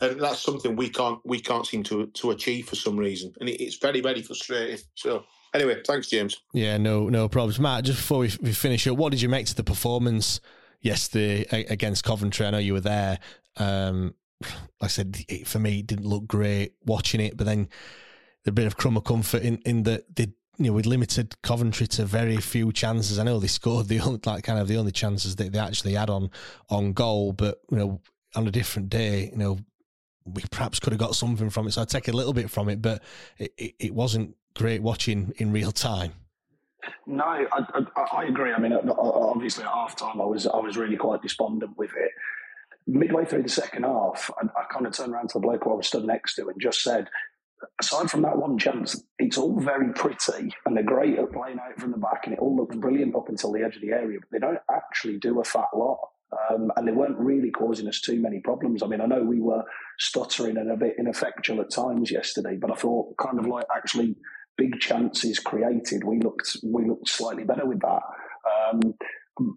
[0.00, 3.48] and that's something we can't we can't seem to to achieve for some reason, and
[3.48, 4.78] it, it's very very frustrating.
[4.94, 5.24] So.
[5.54, 6.42] Anyway, thanks, James.
[6.52, 7.84] Yeah, no, no problems, Matt.
[7.84, 10.38] Just before we, we finish up, what did you make to the performance
[10.82, 12.44] yesterday against Coventry?
[12.44, 13.18] I know you were there.
[13.56, 14.50] Um, like
[14.82, 15.16] I said,
[15.46, 17.70] for me, it didn't look great watching it, but then
[18.46, 21.86] the bit of crumb of comfort in in that they you know we limited Coventry
[21.88, 23.18] to very few chances.
[23.18, 25.94] I know they scored the only like kind of the only chances that they actually
[25.94, 26.30] had on
[26.70, 28.00] on goal, but you know
[28.34, 29.58] on a different day, you know
[30.24, 31.72] we perhaps could have got something from it.
[31.72, 33.02] So I take a little bit from it, but
[33.38, 36.12] it, it, it wasn't great watching in real time.
[37.06, 37.46] No, I,
[37.96, 38.52] I, I agree.
[38.52, 41.90] I mean, uh, obviously at half time, I was I was really quite despondent with
[41.96, 42.12] it.
[42.86, 45.70] Midway through the second half, I, I kind of turned around to the bloke I
[45.70, 47.08] was stood next to and just said,
[47.80, 51.78] aside from that one chance, it's all very pretty and they're great at playing out
[51.78, 54.18] from the back and it all looks brilliant up until the edge of the area,
[54.20, 55.98] but they don't actually do a fat lot.
[56.50, 58.82] Um, and they weren't really causing us too many problems.
[58.82, 59.62] I mean, I know we were
[59.98, 64.16] stuttering and a bit ineffectual at times yesterday, but I thought kind of like actually
[64.56, 68.02] big chances created, we looked we looked slightly better with that.
[68.70, 68.94] Um,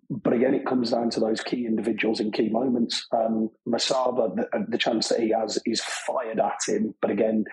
[0.10, 3.08] but again, it comes down to those key individuals in key moments.
[3.14, 7.46] Um, Musaba, the, the chance that he has is fired at him, but again,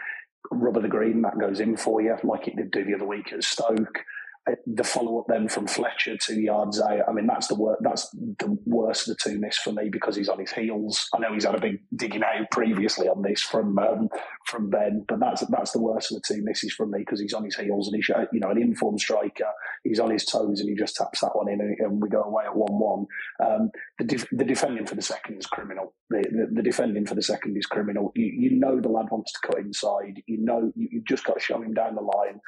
[0.50, 3.32] rubber the green that goes in for you, like it did do the other week
[3.32, 4.04] at Stoke.
[4.48, 7.08] Uh, The follow up then from Fletcher two yards out.
[7.08, 10.28] I mean, that's the that's the worst of the two miss for me because he's
[10.28, 11.08] on his heels.
[11.14, 14.08] I know he's had a big digging out previously on this from um,
[14.46, 17.34] from Ben, but that's that's the worst of the two misses from me because he's
[17.34, 19.50] on his heels and he's you know an informed striker.
[19.84, 22.22] He's on his toes and he just taps that one in and, and we go
[22.22, 23.06] away at one one.
[23.44, 25.94] Um, the def- the defending for the second is criminal.
[26.10, 28.12] The, the, the defending for the second is criminal.
[28.14, 30.22] You, you know the lad wants to cut inside.
[30.26, 32.40] You know you, you've just got to show him down the line.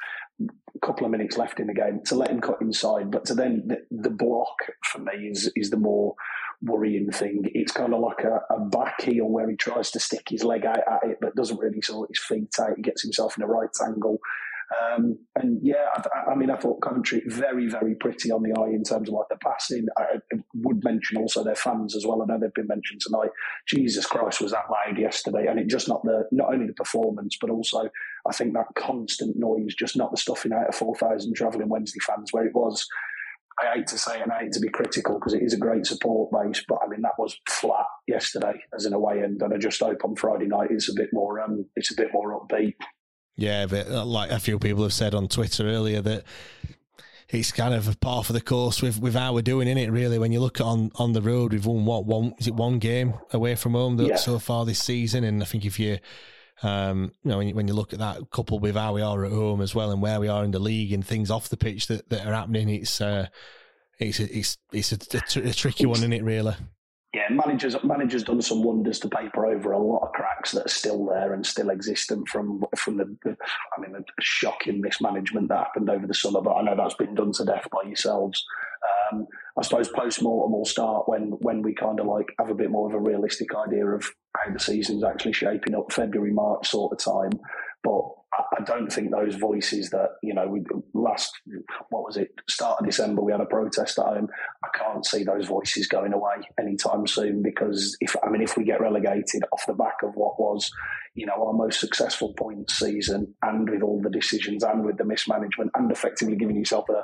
[0.81, 3.63] Couple of minutes left in the game to let him cut inside, but to then
[3.67, 6.15] the, the block for me is is the more
[6.61, 7.43] worrying thing.
[7.53, 10.65] It's kind of like a, a back heel where he tries to stick his leg
[10.65, 12.77] out at it, but doesn't really sort his feet out.
[12.77, 14.19] He gets himself in a right angle.
[14.69, 18.69] Um, and yeah, I, I, mean, I thought Coventry very, very pretty on the eye
[18.69, 19.87] in terms of like the passing.
[19.97, 22.21] I, I would mention also their fans as well.
[22.21, 23.31] I know they've been mentioned tonight.
[23.67, 25.47] Jesus Christ, was that loud yesterday?
[25.49, 27.89] And it just not the not only the performance, but also
[28.27, 31.99] I think that constant noise just not the stuffing out of four thousand travelling Wednesday
[32.05, 32.87] fans where it was.
[33.61, 35.57] I hate to say it and I hate to be critical because it is a
[35.57, 39.53] great support base, but I mean that was flat yesterday as an away end, and
[39.53, 42.39] I just hope on Friday night it's a bit more um, it's a bit more
[42.39, 42.75] upbeat.
[43.35, 46.23] Yeah, but uh, like a few people have said on Twitter earlier that
[47.29, 49.91] it's kind of a par for the course with, with how we're doing in it.
[49.91, 52.79] Really, when you look on on the road, we've won what one is it one
[52.79, 54.15] game away from home that, Yeah.
[54.15, 55.99] so far this season, and I think if you
[56.63, 59.25] um, you know, when you, when you look at that coupled with how we are
[59.25, 61.57] at home as well, and where we are in the league and things off the
[61.57, 63.27] pitch that, that are happening, it's uh,
[63.99, 66.23] it's a, it's it's a, a, tr- a tricky one, isn't it?
[66.23, 66.55] Really.
[67.13, 70.69] Yeah, managers managers done some wonders to paper over a lot of cracks that are
[70.69, 75.89] still there and still existent from from the, I mean, the shocking mismanagement that happened
[75.89, 76.41] over the summer.
[76.41, 78.45] But I know that's been done to death by yourselves.
[79.11, 79.25] Um,
[79.57, 82.69] I suppose post mortem will start when when we kind of like have a bit
[82.69, 84.05] more of a realistic idea of
[84.37, 87.39] how the season's actually shaping up, February March sort of time.
[87.83, 88.01] But
[88.57, 90.63] I don't think those voices that you know we
[90.93, 91.31] last
[91.89, 94.27] what was it start of December we had a protest at home.
[94.63, 98.63] I can't see those voices going away anytime soon because if I mean if we
[98.63, 100.69] get relegated off the back of what was
[101.15, 105.05] you know our most successful point season and with all the decisions and with the
[105.05, 107.03] mismanagement and effectively giving yourself a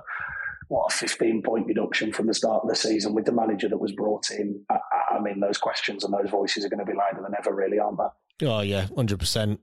[0.68, 3.78] what a 15 point reduction from the start of the season with the manager that
[3.78, 4.64] was brought in.
[4.70, 4.78] I,
[5.16, 7.78] I mean, those questions and those voices are going to be louder than ever, really,
[7.78, 8.48] aren't they?
[8.48, 9.60] Oh yeah, hundred um, percent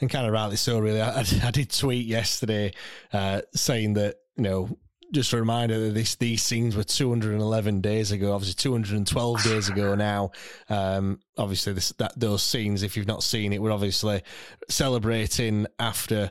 [0.00, 0.78] and kind of rightly so.
[0.78, 2.72] Really, I, I did tweet yesterday
[3.12, 4.78] uh, saying that you know
[5.12, 8.32] just a reminder that this these scenes were 211 days ago.
[8.32, 10.30] Obviously, 212 days ago now.
[10.68, 14.22] Um, obviously, this that those scenes, if you've not seen it, we're obviously
[14.68, 16.30] celebrating after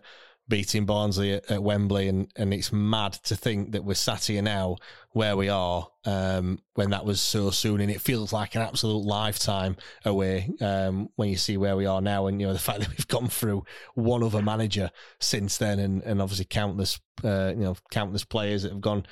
[0.49, 4.41] beating Barnsley at, at, Wembley, and, and it's mad to think that we're sat here
[4.41, 4.75] now
[5.11, 9.05] where we are um, when that was so soon, and it feels like an absolute
[9.05, 12.79] lifetime away um, when you see where we are now, and you know the fact
[12.79, 17.63] that we've gone through one other manager since then, and, and obviously countless uh, you
[17.63, 19.05] know countless players that have gone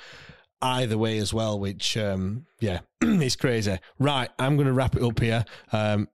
[0.60, 3.78] either way as well, which um, yeah, it's crazy.
[3.98, 5.44] Right, I'm going to wrap it up here.
[5.72, 6.08] Um,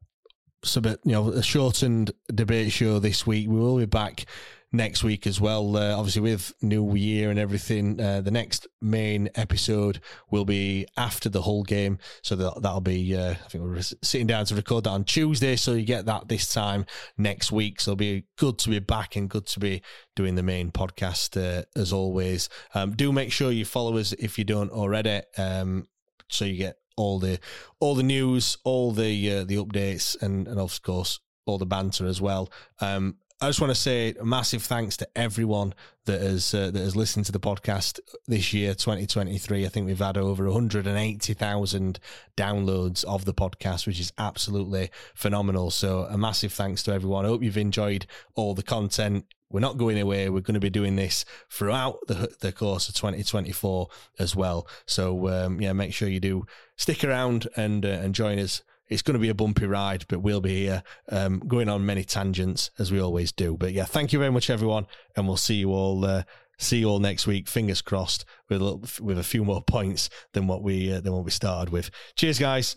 [0.63, 3.49] so, but you know, a shortened debate show this week.
[3.49, 4.27] We will be back
[4.75, 5.77] next week as well.
[5.77, 10.01] Uh, obviously, with New Year and everything, uh, the next main episode
[10.31, 11.99] will be after the whole game.
[12.23, 15.57] So that, that'll be, uh, I think we're sitting down to record that on Tuesday.
[15.57, 16.85] So you get that this time
[17.17, 17.81] next week.
[17.81, 19.83] So it'll be good to be back and good to be
[20.17, 22.49] doing the main podcast uh, as always.
[22.75, 25.23] Um, do make sure you follow us if you don't already.
[25.39, 25.87] Um,
[26.29, 27.39] so you get all the
[27.81, 32.07] all the news, all the uh, the updates, and and of course all the banter
[32.07, 32.51] as well.
[32.81, 35.75] Um, I just want to say a massive thanks to everyone
[36.07, 39.67] that has uh, that has listened to the podcast this year, 2023.
[39.67, 42.01] I think we've had over 180,000
[42.39, 45.71] downloads of the podcast, which is absolutely phenomenal.
[45.71, 47.27] So a massive thanks to everyone.
[47.27, 49.27] I hope you've enjoyed all the content.
[49.51, 50.31] We're not going away.
[50.31, 53.89] We're going to be doing this throughout the, the course of 2024
[54.19, 54.67] as well.
[54.87, 59.03] So um, yeah, make sure you do stick around and uh, and join us it's
[59.03, 62.71] going to be a bumpy ride, but we'll be here um, going on many tangents
[62.79, 63.57] as we always do.
[63.57, 66.05] But yeah, thank you very much, everyone, and we'll see you all.
[66.05, 66.23] Uh,
[66.59, 67.49] see you all next week.
[67.49, 71.13] Fingers crossed with a little, with a few more points than what we uh, than
[71.13, 71.91] what we started with.
[72.17, 72.77] Cheers, guys.